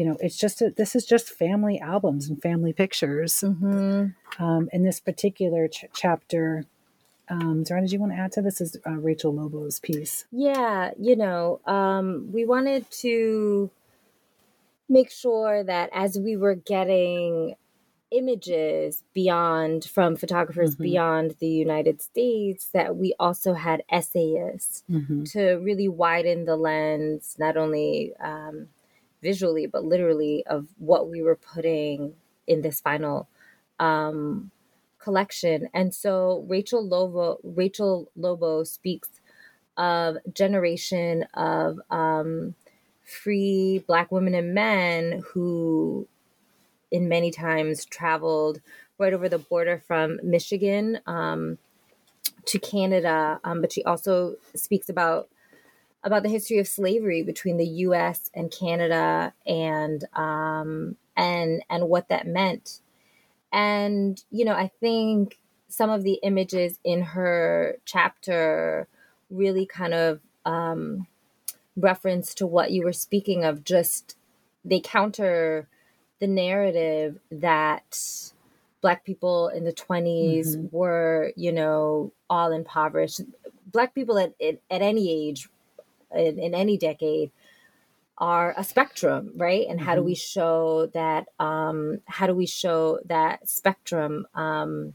[0.01, 4.43] you know it's just a, this is just family albums and family pictures Mm-hmm.
[4.43, 6.65] um, in this particular ch- chapter
[7.29, 8.61] um, Zara, did you want to add to this?
[8.61, 10.25] Is uh, Rachel Lobo's piece?
[10.33, 13.71] Yeah, you know, um, we wanted to
[14.89, 17.55] make sure that as we were getting
[18.11, 20.83] images beyond from photographers Mhm.
[20.83, 25.23] beyond the United States, that we also had essayists Mm-hmm.
[25.25, 28.67] to really widen the lens, not only um,
[29.23, 32.15] visually, but literally of what we were putting
[32.47, 33.29] in this final
[33.79, 34.51] um,
[34.99, 35.69] collection.
[35.75, 39.09] And so Rachel Lobo, Rachel Lobo speaks
[39.77, 42.55] of generation of um,
[43.05, 46.07] free Black women and men who,
[46.91, 48.61] in many times, traveled
[48.99, 51.57] right over the border from Michigan um,
[52.45, 53.41] to Canada.
[53.45, 55.29] Um, but she also speaks about
[56.03, 58.31] about the history of slavery between the U.S.
[58.35, 62.81] and Canada, and um, and and what that meant.
[63.53, 68.89] And you know, I think some of the images in her chapter
[69.31, 71.07] really kind of um,
[71.77, 73.65] reference to what you were speaking of.
[73.65, 74.17] Just
[74.65, 75.69] they counter
[76.21, 78.33] the narrative that
[78.81, 83.21] Black people in the 20s were, you know, all impoverished.
[83.67, 85.49] Black people at at, at any age,
[86.15, 87.31] in, in any decade,
[88.19, 89.67] are a spectrum, right?
[89.69, 91.29] And how do we show that?
[91.39, 94.27] Um, how do we show that spectrum?
[94.35, 94.95] Um,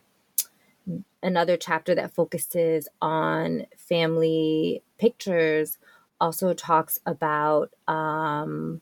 [1.23, 5.77] another chapter that focuses on family pictures
[6.21, 8.81] also talks about um,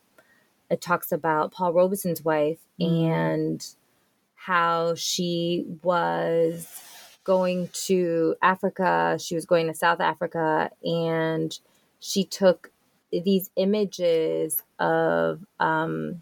[0.70, 3.66] it talks about Paul Robeson's wife and
[4.36, 6.68] how she was
[7.24, 9.18] going to Africa.
[9.22, 11.58] She was going to South Africa and
[12.04, 12.70] she took
[13.14, 16.22] these images of um,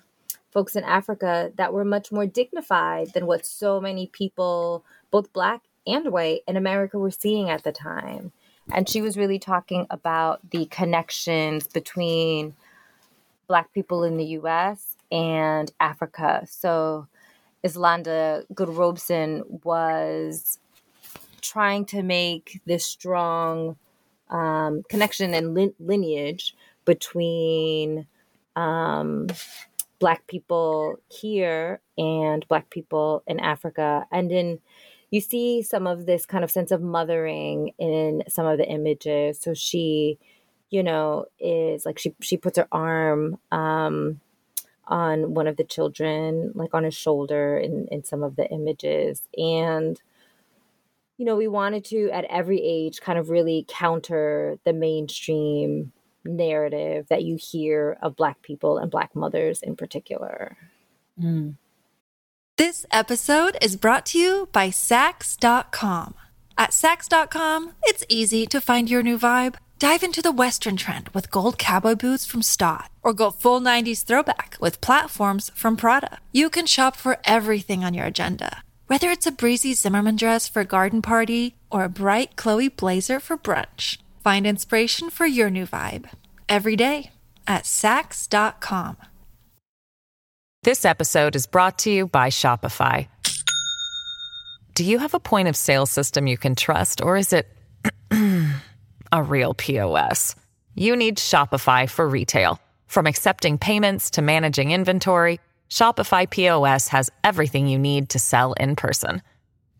[0.51, 5.61] folks in Africa that were much more dignified than what so many people, both black
[5.87, 8.31] and white, in America were seeing at the time.
[8.71, 12.53] And she was really talking about the connections between
[13.47, 16.45] black people in the US and Africa.
[16.47, 17.07] So
[17.63, 20.59] Islanda Goodrobeson was
[21.41, 23.77] trying to make this strong
[24.31, 28.07] um, connection and lin- lineage between
[28.55, 29.27] um,
[29.99, 34.05] black people here and black people in Africa.
[34.11, 34.59] And in
[35.11, 39.39] you see some of this kind of sense of mothering in some of the images.
[39.39, 40.17] So she,
[40.69, 44.21] you know, is like she she puts her arm um
[44.87, 49.21] on one of the children, like on his shoulder in, in some of the images.
[49.37, 50.01] And
[51.17, 55.91] you know, we wanted to at every age kind of really counter the mainstream
[56.23, 60.57] narrative that you hear of black people and black mothers in particular.
[61.19, 61.55] Mm.
[62.57, 66.15] This episode is brought to you by Saks.com.
[66.57, 69.55] At Saks.com, it's easy to find your new vibe.
[69.79, 74.03] Dive into the Western trend with gold cowboy boots from Staud, or go full 90s
[74.03, 76.19] throwback with platforms from Prada.
[76.31, 80.59] You can shop for everything on your agenda, whether it's a breezy Zimmermann dress for
[80.63, 83.97] a garden party or a bright Chloe blazer for brunch.
[84.21, 86.09] Find inspiration for your new vibe
[86.49, 87.11] every day
[87.47, 88.97] at Saks.com.
[90.63, 93.07] This episode is brought to you by Shopify.
[94.73, 97.47] Do you have a point of sale system you can trust, or is it
[99.13, 100.35] a real POS?
[100.75, 102.59] You need Shopify for retail.
[102.87, 105.39] From accepting payments to managing inventory,
[105.71, 109.21] Shopify POS has everything you need to sell in person.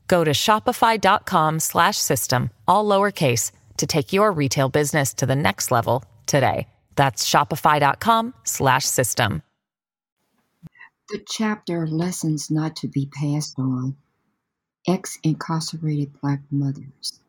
[0.07, 5.69] Go to shopify.com slash system, all lowercase, to take your retail business to the next
[5.69, 6.67] level today.
[6.95, 9.43] That's shopify.com slash system.
[11.09, 13.97] The chapter Lessons Not to Be Passed On
[14.87, 17.19] Ex Incarcerated Black Mothers.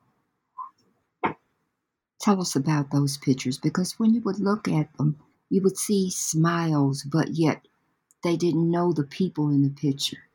[2.21, 5.17] Tell us about those pictures because when you would look at them,
[5.51, 7.67] you would see smiles, but yet
[8.23, 10.29] they didn't know the people in the picture.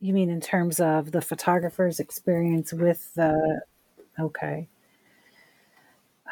[0.00, 3.62] You mean in terms of the photographer's experience with the
[4.18, 4.68] okay.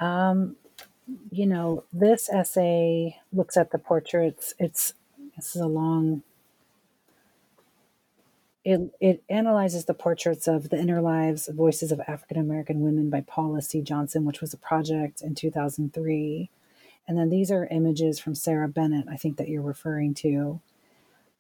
[0.01, 0.57] Um,
[1.31, 4.55] you know, this essay looks at the portraits.
[4.59, 4.95] It's
[5.37, 6.22] this is a long
[8.64, 13.20] it, it analyzes the portraits of the inner lives, voices of African American women by
[13.20, 13.83] Paula C.
[13.83, 16.51] Johnson, which was a project in 2003.
[17.07, 20.61] And then these are images from Sarah Bennett, I think that you're referring to.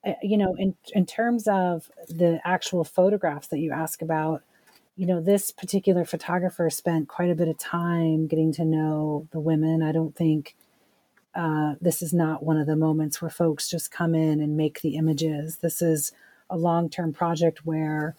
[0.04, 4.42] Uh, you know, in, in terms of the actual photographs that you ask about,
[4.96, 9.40] you know, this particular photographer spent quite a bit of time getting to know the
[9.40, 9.82] women.
[9.82, 10.54] I don't think
[11.34, 14.82] uh, this is not one of the moments where folks just come in and make
[14.82, 15.58] the images.
[15.58, 16.12] This is
[16.50, 18.14] a long term project where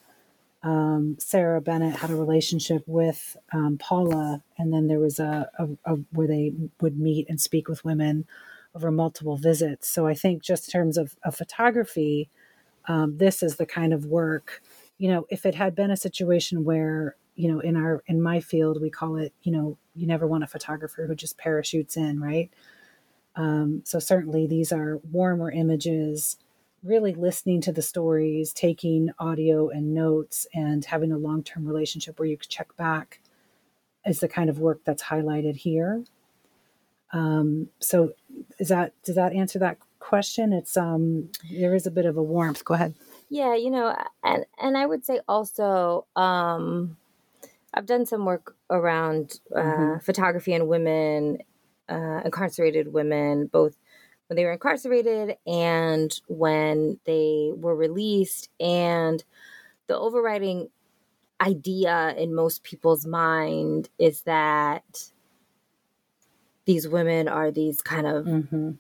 [0.66, 5.68] um, Sarah Bennett had a relationship with um, Paula, and then there was a, a,
[5.86, 8.26] a, where they would meet and speak with women
[8.74, 9.88] over multiple visits.
[9.88, 12.32] So I think just in terms of, of photography,
[12.88, 14.64] um, this is the kind of work.
[14.98, 18.40] You know, if it had been a situation where you know in our in my
[18.40, 22.22] field we call it you know you never want a photographer who just parachutes in
[22.22, 22.50] right
[23.36, 26.38] um, so certainly these are warmer images
[26.86, 32.20] really listening to the stories, taking audio and notes, and having a long term relationship
[32.20, 33.20] where you check back
[34.06, 36.04] is the kind of work that's highlighted here.
[37.12, 38.14] Um, so,
[38.60, 40.54] is that does that answer that question?
[40.54, 42.64] It's um, there is a bit of a warmth.
[42.64, 42.94] Go ahead.
[43.30, 46.98] Yeah, you know, and and I would say also, um,
[47.74, 50.00] I've done some work around uh, mm-hmm.
[50.00, 51.40] photography and women,
[51.90, 53.76] uh, incarcerated women, both
[54.28, 58.50] when they were incarcerated and when they were released.
[58.60, 59.24] And
[59.88, 60.70] the overriding
[61.40, 65.12] idea in most people's mind is that
[66.66, 68.72] these women are these kind of mm-hmm.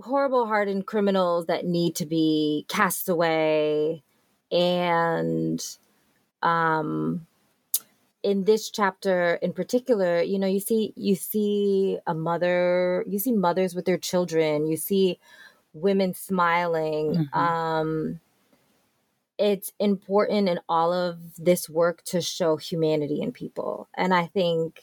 [0.00, 4.02] horrible, hardened criminals that need to be cast away.
[4.50, 5.64] And
[6.42, 7.26] um,
[8.22, 13.32] in this chapter in particular you know you see you see a mother you see
[13.32, 15.18] mothers with their children you see
[15.74, 17.38] women smiling mm-hmm.
[17.38, 18.20] um
[19.38, 24.80] it's important in all of this work to show humanity in people and i think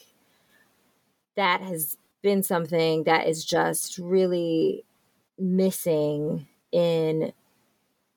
[1.36, 4.84] that has been something that is just really
[5.38, 7.32] missing in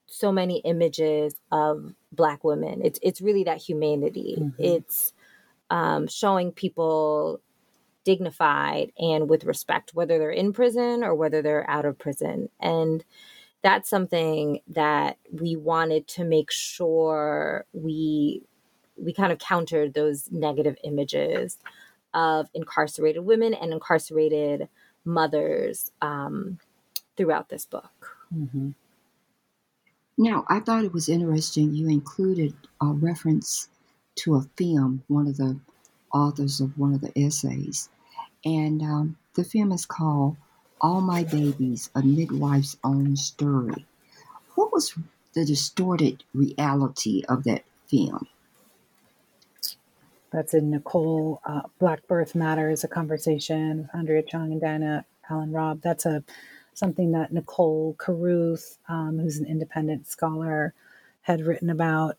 [0.06, 2.80] so many images of black women.
[2.84, 4.36] It's it's really that humanity.
[4.38, 4.62] Mm-hmm.
[4.62, 5.12] It's
[5.70, 7.40] um, showing people
[8.04, 12.48] dignified and with respect, whether they're in prison or whether they're out of prison.
[12.60, 13.04] And
[13.62, 18.42] that's something that we wanted to make sure we
[18.96, 21.58] we kind of countered those negative images
[22.12, 24.68] of incarcerated women and incarcerated
[25.04, 26.58] mothers um,
[27.16, 28.16] throughout this book.
[28.34, 28.70] Mm-hmm.
[30.18, 33.68] Now, I thought it was interesting you included a reference
[34.16, 35.58] to a film, one of the
[36.12, 37.88] authors of one of the essays.
[38.44, 40.36] And um, the film is called
[40.80, 43.86] All My Babies A Midwife's Own Story.
[44.54, 44.94] What was
[45.34, 48.28] the distorted reality of that film?
[50.30, 55.52] That's in Nicole uh, Black Birth Matters, a conversation with Andrea Chung and Diana Allen
[55.52, 55.80] Robb.
[55.82, 56.24] That's a
[56.74, 60.74] something that Nicole Carruth, um, who's an independent scholar,
[61.22, 62.16] had written about.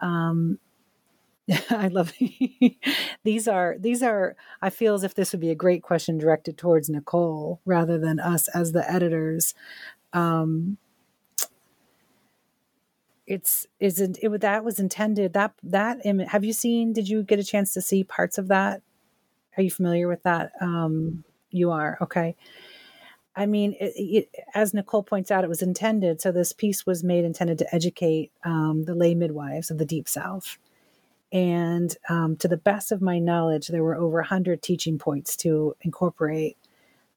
[0.00, 0.58] Um,
[1.70, 2.12] I love
[3.24, 6.58] these are these are I feel as if this would be a great question directed
[6.58, 9.54] towards Nicole rather than us as the editors.
[10.12, 10.78] Um,
[13.28, 17.38] it's isn't it that was intended that that image have you seen did you get
[17.38, 18.80] a chance to see parts of that
[19.56, 22.34] are you familiar with that um you are okay
[23.38, 26.20] I mean, it, it, as Nicole points out, it was intended.
[26.20, 30.08] So this piece was made intended to educate um, the lay midwives of the Deep
[30.08, 30.58] South.
[31.30, 35.76] And um, to the best of my knowledge, there were over 100 teaching points to
[35.82, 36.56] incorporate.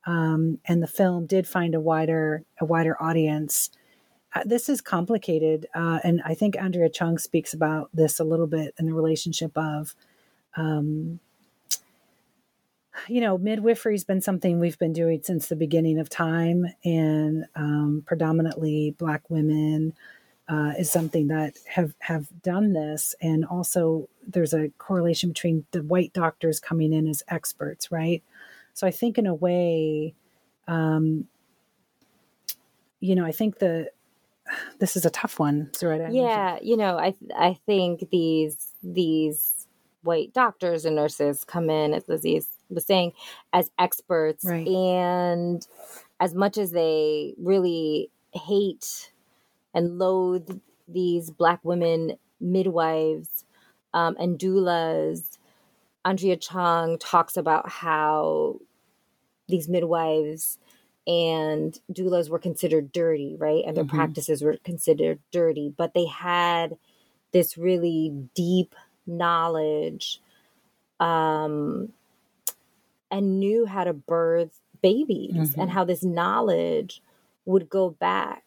[0.05, 3.72] Um, and the film did find a wider a wider audience.
[4.36, 8.47] Uh, this is complicated, uh, and I think Andrea Chung speaks about this a little
[8.47, 9.93] bit in the relationship of
[10.55, 11.19] um,
[13.08, 18.04] you know, midwifery's been something we've been doing since the beginning of time, and um,
[18.06, 19.93] predominantly Black women
[20.47, 23.16] uh, is something that have have done this.
[23.22, 28.24] And also, there's a correlation between the white doctors coming in as experts, right?
[28.74, 30.14] So I think, in a way,
[30.68, 31.28] um,
[32.99, 33.91] you know, I think the
[34.80, 36.10] this is a tough one, Zoraida.
[36.12, 39.68] Yeah, you know, I I think these these
[40.04, 42.41] white doctors and nurses come in, as Lizzie
[42.72, 43.13] was saying,
[43.53, 44.45] as experts.
[44.45, 44.67] Right.
[44.67, 45.65] And
[46.19, 49.11] as much as they really hate
[49.74, 53.45] and loathe these Black women midwives
[53.93, 55.38] um, and doulas,
[56.03, 58.59] Andrea Chung talks about how
[59.47, 60.57] these midwives
[61.07, 63.63] and doulas were considered dirty, right?
[63.65, 63.95] And their mm-hmm.
[63.95, 66.78] practices were considered dirty, but they had
[67.32, 68.76] this really deep
[69.07, 70.22] knowledge
[70.99, 71.91] um,
[73.12, 75.62] and knew how to birth babies mm-hmm.
[75.62, 77.03] and how this knowledge
[77.45, 78.43] would go back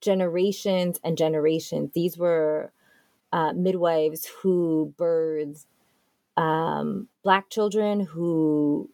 [0.00, 1.90] generations and generations.
[1.94, 2.72] These were
[3.32, 5.66] uh, midwives who birthed
[6.36, 8.88] um, black children who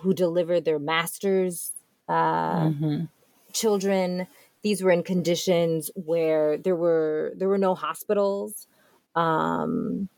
[0.00, 1.72] who delivered their masters
[2.08, 3.04] uh, mm-hmm.
[3.52, 4.26] children.
[4.62, 8.66] These were in conditions where there were there were no hospitals,
[9.14, 10.08] um,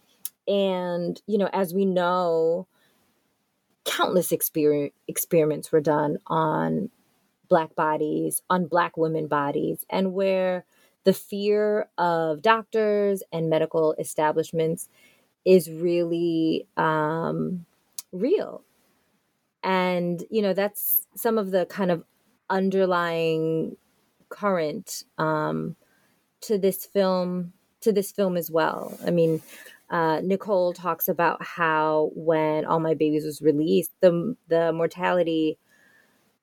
[0.47, 2.67] and you know, as we know,
[3.85, 6.91] countless exper- experiments were done on
[7.49, 10.65] black bodies, on black women bodies, and where
[11.05, 14.89] the fear of doctors and medical establishments
[15.45, 17.67] is really um,
[18.13, 18.63] real.
[19.63, 22.05] And you know that's some of the kind of
[22.51, 23.77] underlying
[24.29, 25.77] current um,
[26.43, 28.99] to this film to this film as well.
[29.07, 29.41] I mean
[29.91, 35.59] uh, nicole talks about how when all my babies was released the the mortality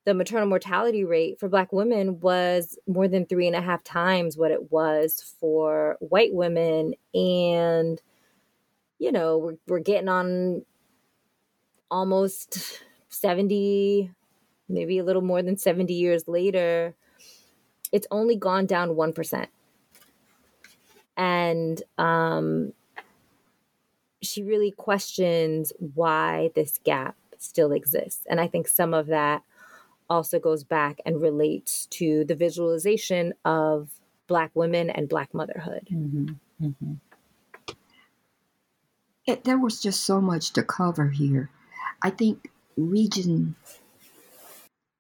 [0.06, 4.38] the maternal mortality rate for black women was more than three and a half times
[4.38, 8.02] what it was for white women and
[9.00, 10.64] you know we're, we're getting on
[11.92, 14.10] almost 70,
[14.70, 16.96] maybe a little more than 70 years later,
[17.92, 19.48] it's only gone down 1%.
[21.18, 22.74] And um,
[24.22, 28.26] she really questions why this gap still exists.
[28.30, 29.44] And I think some of that
[30.10, 33.90] also goes back and relates to the visualization of
[34.28, 35.88] Black women and Black motherhood.
[35.92, 36.66] Mm-hmm.
[36.66, 36.94] Mm-hmm.
[39.26, 41.50] It, there was just so much to cover here.
[42.02, 43.56] I think region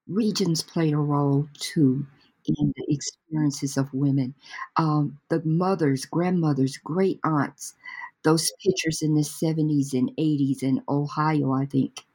[0.07, 2.05] regions played a role too
[2.45, 4.34] in the experiences of women.
[4.78, 7.76] Um, the mothers, grandmothers, great aunts,
[8.24, 12.05] those pictures in the 70s and 80s in Ohio, I think.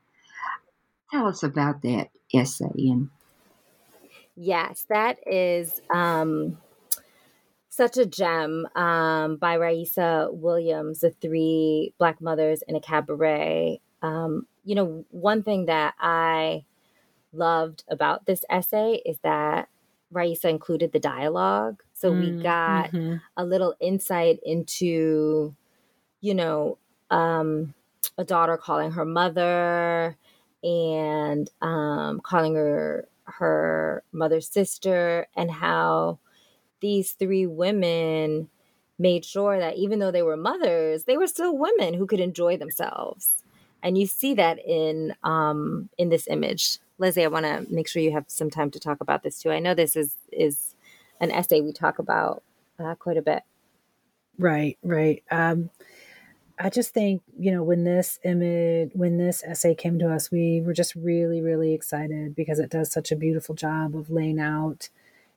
[1.10, 2.70] Tell us about that essay.
[2.76, 3.10] And
[4.36, 6.58] yes, that is um,
[7.68, 13.80] such a gem um, by Raisa Williams, the three Black mothers in a cabaret.
[14.02, 16.64] Um, you know, one thing that I
[17.32, 19.68] loved about this essay is that
[20.10, 21.82] Raisa included the dialogue.
[21.92, 23.16] So mm, we got mm-hmm.
[23.36, 25.54] a little insight into,
[26.20, 26.78] you know,
[27.10, 27.74] um,
[28.18, 30.16] a daughter calling her mother
[30.62, 36.18] and um, calling her her mother's sister, and how
[36.80, 38.48] these three women
[38.98, 42.56] made sure that even though they were mothers, they were still women who could enjoy
[42.56, 43.42] themselves
[43.86, 46.78] and you see that in um, in this image.
[46.98, 49.50] Leslie, I want to make sure you have some time to talk about this too.
[49.50, 50.74] I know this is is
[51.20, 52.42] an essay we talk about
[52.80, 53.42] uh, quite a bit.
[54.38, 55.22] Right, right.
[55.30, 55.70] Um,
[56.58, 60.60] I just think you know when this image, when this essay came to us, we
[60.60, 64.88] were just really, really excited because it does such a beautiful job of laying out.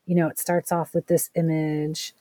[0.06, 2.14] You know, it starts off with this image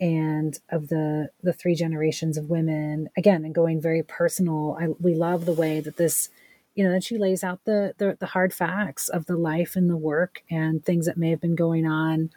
[0.00, 5.14] and of the the three generations of women again and going very personal I, we
[5.14, 6.28] love the way that this
[6.74, 9.88] you know that she lays out the, the the hard facts of the life and
[9.88, 12.30] the work and things that may have been going on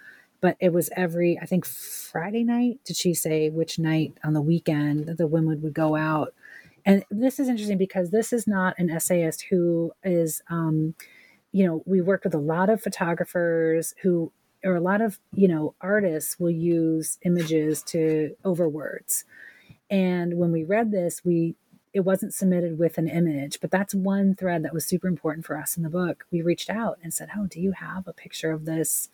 [0.45, 4.41] but it was every i think friday night did she say which night on the
[4.41, 6.35] weekend that the women would go out.
[6.85, 10.93] And this is interesting because this is not an essayist who is um
[11.51, 14.31] you know we worked with a lot of photographers who
[14.63, 19.25] or a lot of you know artists will use images to over words.
[19.89, 21.55] And when we read this we
[21.91, 25.57] it wasn't submitted with an image but that's one thread that was super important for
[25.57, 26.25] us in the book.
[26.31, 29.09] We reached out and said oh do you have a picture of this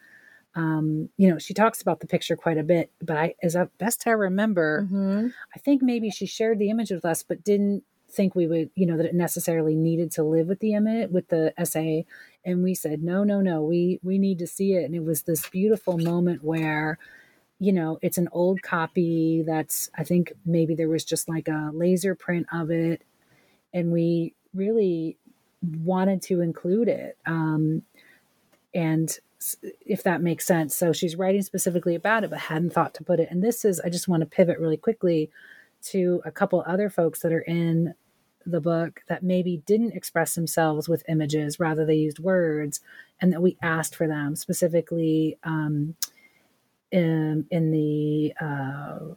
[0.55, 4.05] um, you know she talks about the picture quite a bit but i as best
[4.05, 5.27] i remember mm-hmm.
[5.55, 8.85] i think maybe she shared the image with us but didn't think we would, you
[8.85, 12.05] know, that it necessarily needed to live with the image with the essay.
[12.45, 14.83] And we said, no, no, no, we we need to see it.
[14.83, 16.97] And it was this beautiful moment where,
[17.59, 21.71] you know, it's an old copy that's I think maybe there was just like a
[21.73, 23.01] laser print of it.
[23.73, 25.17] And we really
[25.83, 27.17] wanted to include it.
[27.25, 27.83] Um,
[28.73, 29.17] and
[29.85, 30.75] if that makes sense.
[30.75, 33.29] So she's writing specifically about it, but hadn't thought to put it.
[33.31, 35.29] And this is, I just want to pivot really quickly
[35.83, 37.93] to a couple other folks that are in
[38.45, 42.81] the book that maybe didn't express themselves with images, rather they used words,
[43.19, 45.95] and that we asked for them specifically um,
[46.91, 49.13] in, in the uh,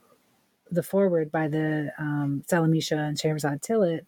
[0.70, 4.06] the forward by the um, Salamishah and Scheherazade Tillet.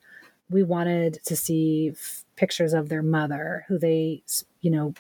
[0.49, 4.23] We wanted to see f- pictures of their mother, who they,
[4.61, 4.95] you know,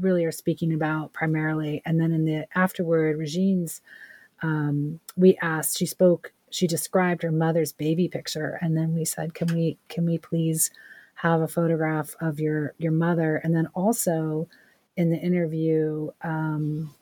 [0.00, 1.82] really are speaking about primarily.
[1.84, 3.80] And then in the afterward, Regine's,
[4.42, 8.58] um, we asked, she spoke, she described her mother's baby picture.
[8.60, 10.70] And then we said, can we, can we please
[11.16, 13.36] have a photograph of your, your mother?
[13.36, 14.48] And then also
[14.96, 16.94] in the interview, um,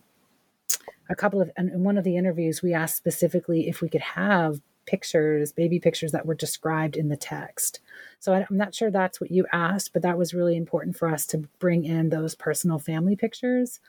[1.09, 4.01] a couple of, and in one of the interviews, we asked specifically if we could
[4.01, 7.81] have pictures, baby pictures that were described in the text.
[8.19, 11.27] So I'm not sure that's what you asked, but that was really important for us
[11.27, 13.81] to bring in those personal family pictures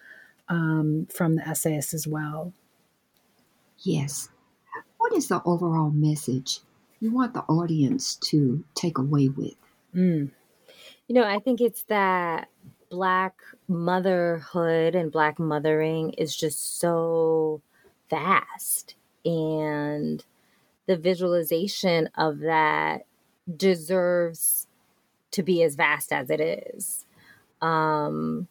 [0.50, 2.54] um, from the essayists as well.
[3.80, 4.30] Yes.
[4.98, 6.60] What is the overall message
[7.00, 9.56] you want the audience to take away with?
[9.96, 10.32] Mm.
[11.08, 12.50] You know, I think it's that
[12.90, 13.36] Black
[13.68, 17.62] motherhood and Black mothering is just so
[18.10, 18.96] vast.
[19.26, 20.24] And
[20.88, 23.06] the visualization of that
[23.56, 24.68] deserves
[25.32, 27.06] to be as vast as it is.
[27.62, 28.48] Um,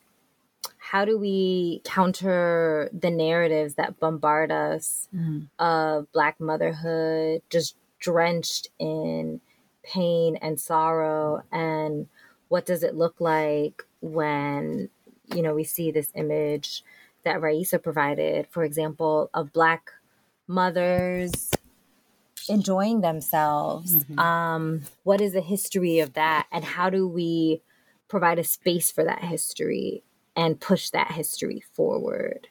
[0.79, 5.49] how do we counter the narratives that bombard us mm.
[5.59, 9.41] of Black motherhood, just drenched in
[9.83, 11.43] pain and sorrow?
[11.51, 12.07] And
[12.49, 14.89] what does it look like when,
[15.35, 16.85] you know, we see this image
[17.25, 19.91] that Raisa provided, for example, of Black
[20.47, 21.51] mothers
[22.49, 23.95] enjoying themselves.
[23.95, 24.19] Mm-hmm.
[24.19, 27.63] Um, what is the history of that, and how do we
[28.09, 30.03] provide a space for that history
[30.37, 32.49] and push that history forward?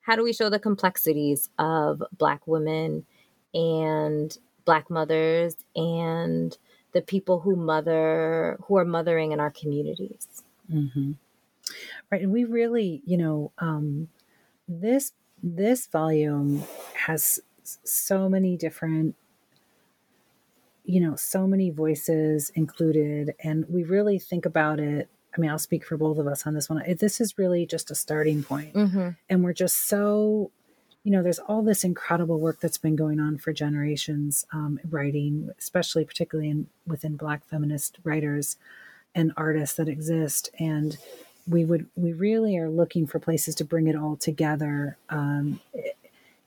[0.00, 3.06] How do we show the complexities of Black women
[3.52, 6.56] and Black mothers and
[6.92, 10.42] the people who mother who are mothering in our communities?
[10.72, 11.12] Mm-hmm.
[12.10, 14.08] Right, and we really, you know, um,
[14.68, 16.62] this this volume
[17.06, 19.16] has so many different
[20.86, 25.08] you know, so many voices included, and we really think about it.
[25.36, 26.82] I mean, I'll speak for both of us on this one.
[26.98, 28.72] This is really just a starting point.
[28.72, 29.08] Mm-hmm.
[29.28, 30.50] and we're just so,
[31.02, 35.50] you know, there's all this incredible work that's been going on for generations, um, writing,
[35.58, 38.56] especially particularly in within Black feminist writers
[39.14, 40.96] and artists that exist, and
[41.48, 44.96] we would we really are looking for places to bring it all together.
[45.08, 45.60] Um,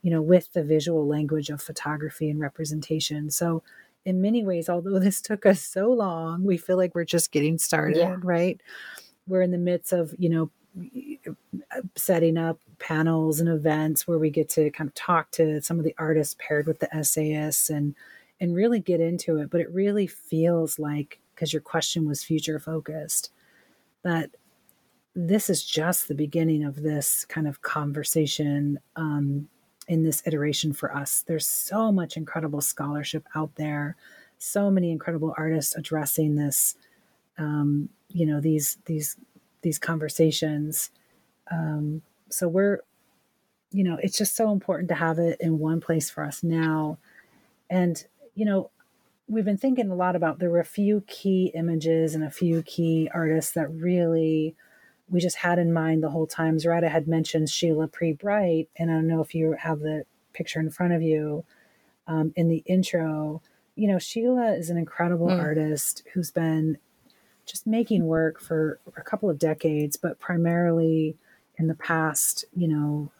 [0.01, 3.29] you know, with the visual language of photography and representation.
[3.29, 3.63] So
[4.05, 7.57] in many ways, although this took us so long, we feel like we're just getting
[7.57, 8.15] started, yeah.
[8.21, 8.61] right?
[9.27, 10.51] We're in the midst of, you know,
[11.95, 15.85] setting up panels and events where we get to kind of talk to some of
[15.85, 17.95] the artists paired with the essayists and
[18.39, 22.59] and really get into it but it really feels like because your question was future
[22.59, 23.31] focused
[24.03, 24.29] that
[25.15, 29.49] this is just the beginning of this kind of conversation um,
[29.89, 31.23] in this iteration for us.
[31.27, 33.97] There's so much incredible scholarship out there,
[34.37, 36.75] so many incredible artists addressing this,
[37.39, 39.17] um, you know, these these
[39.61, 40.91] these conversations.
[41.51, 42.81] Um, so we're,
[43.71, 46.99] you know, it's just so important to have it in one place for us now.
[47.67, 48.69] And you know,
[49.27, 52.61] we've been thinking a lot about there were a few key images and a few
[52.61, 54.55] key artists that really
[55.09, 56.59] we just had in mind the whole time.
[56.59, 60.59] Zoraida had mentioned Sheila Pree Bright, and I don't know if you have the picture
[60.59, 61.43] in front of you
[62.07, 63.41] um, in the intro.
[63.75, 65.39] You know, Sheila is an incredible mm.
[65.39, 66.77] artist who's been
[67.45, 71.17] just making work for a couple of decades, but primarily
[71.57, 73.11] in the past, you know,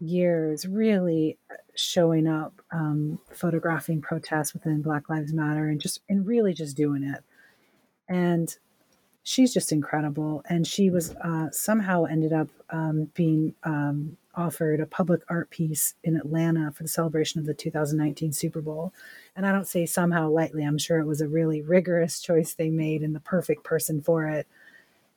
[0.00, 1.38] years, really
[1.74, 7.04] showing up, um, photographing protests within Black Lives Matter, and just and really just doing
[7.04, 7.22] it.
[8.08, 8.56] And
[9.22, 10.42] she's just incredible.
[10.48, 15.94] And she was uh, somehow ended up um, being um, offered a public art piece
[16.04, 18.92] in Atlanta for the celebration of the 2019 Super Bowl.
[19.34, 22.70] And I don't say somehow lightly, I'm sure it was a really rigorous choice they
[22.70, 24.46] made and the perfect person for it.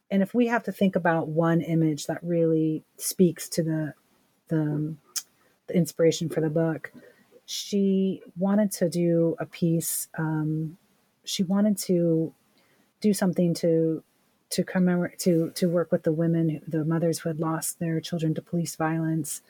[0.09, 3.93] And if we have to think about one image that really speaks to the,
[4.49, 4.95] the,
[5.67, 6.91] the inspiration for the book,
[7.45, 10.07] she wanted to do a piece.
[10.17, 10.77] Um,
[11.25, 12.33] she wanted to
[13.03, 14.01] do something to
[14.49, 18.33] to commemorate to to work with the women, the mothers who had lost their children
[18.33, 19.41] to police violence.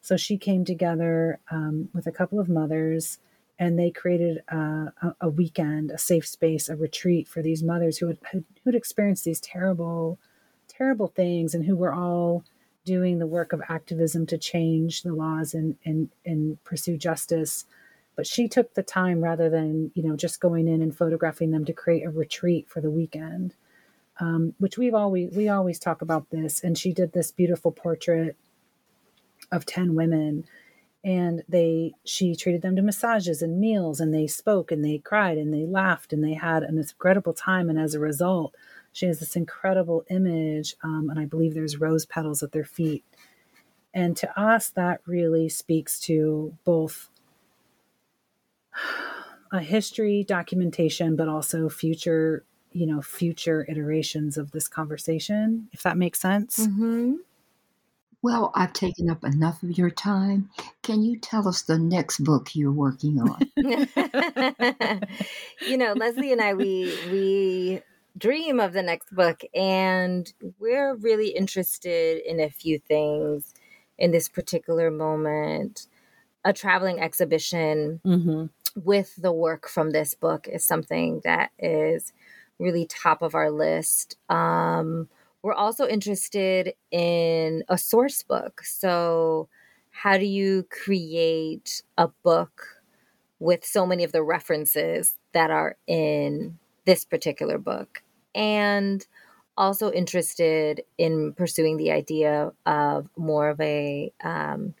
[0.00, 3.18] So she came together um, with a couple of mothers,
[3.58, 7.98] and they created uh, a, a, weekend, a safe space, a retreat for these mothers
[7.98, 10.18] who had, who had experienced these terrible,
[10.66, 12.42] terrible things, and who were all
[12.84, 17.66] doing the work of activism to change the laws and and and pursue justice
[18.16, 21.64] but she took the time rather than you know just going in and photographing them
[21.64, 23.54] to create a retreat for the weekend
[24.20, 28.36] um, which we've always we always talk about this and she did this beautiful portrait
[29.52, 30.44] of 10 women
[31.04, 35.38] and they she treated them to massages and meals and they spoke and they cried
[35.38, 38.54] and they laughed and they had an incredible time and as a result
[38.92, 43.04] She has this incredible image, um, and I believe there's rose petals at their feet.
[43.94, 47.10] And to us, that really speaks to both
[49.52, 55.96] a history documentation, but also future, you know, future iterations of this conversation, if that
[55.96, 56.66] makes sense.
[56.66, 57.14] Mm-hmm.
[58.22, 60.48] Well, I've taken up enough of your time.
[60.82, 63.40] Can you tell us the next book you're working on?
[65.66, 67.82] you know, Leslie and I, we we
[68.16, 73.52] dream of the next book, and we're really interested in a few things
[73.98, 75.88] in this particular moment.
[76.44, 78.46] A traveling exhibition Mm-hmm.
[78.76, 82.12] With the work from this book is something that is
[82.58, 84.16] really top of our list.
[84.28, 85.08] Um,
[85.42, 88.62] we're also interested in a source book.
[88.64, 89.48] So,
[89.90, 92.62] how do you create a book
[93.38, 98.02] with so many of the references that are in this particular book?
[98.34, 99.04] And
[99.56, 104.74] also interested in pursuing the idea of more of a um,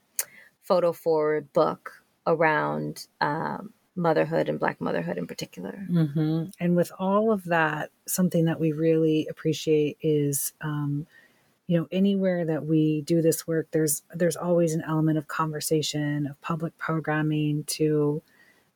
[0.62, 5.86] photo forward book around um, motherhood and Black motherhood in particular.
[5.90, 11.06] hmm And with all of that, something that we really appreciate is, um,
[11.66, 16.26] you know, anywhere that we do this work, there's there's always an element of conversation,
[16.26, 18.22] of public programming to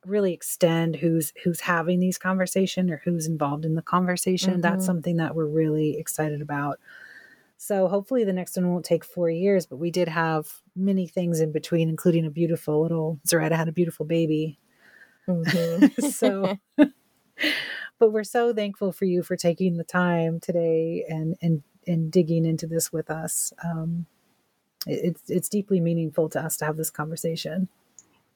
[0.06, 4.60] really extend who's who's having these conversation or who's involved in the conversation.
[4.60, 4.86] That's Mhm.
[4.86, 6.78] something that we're really excited about.
[7.58, 11.40] So hopefully the next one won't take four years, but we did have many things
[11.40, 14.58] in between, including a beautiful little Zaretta had a beautiful baby
[15.28, 16.02] Mhm.
[16.14, 16.58] so
[17.98, 22.44] but we're so thankful for you for taking the time today and and and digging
[22.44, 24.06] into this with us um
[24.86, 27.68] it- it's it's deeply meaningful to us to have this conversation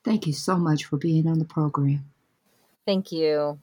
[0.03, 2.07] Thank you so much for being on the program.
[2.87, 3.61] Thank you.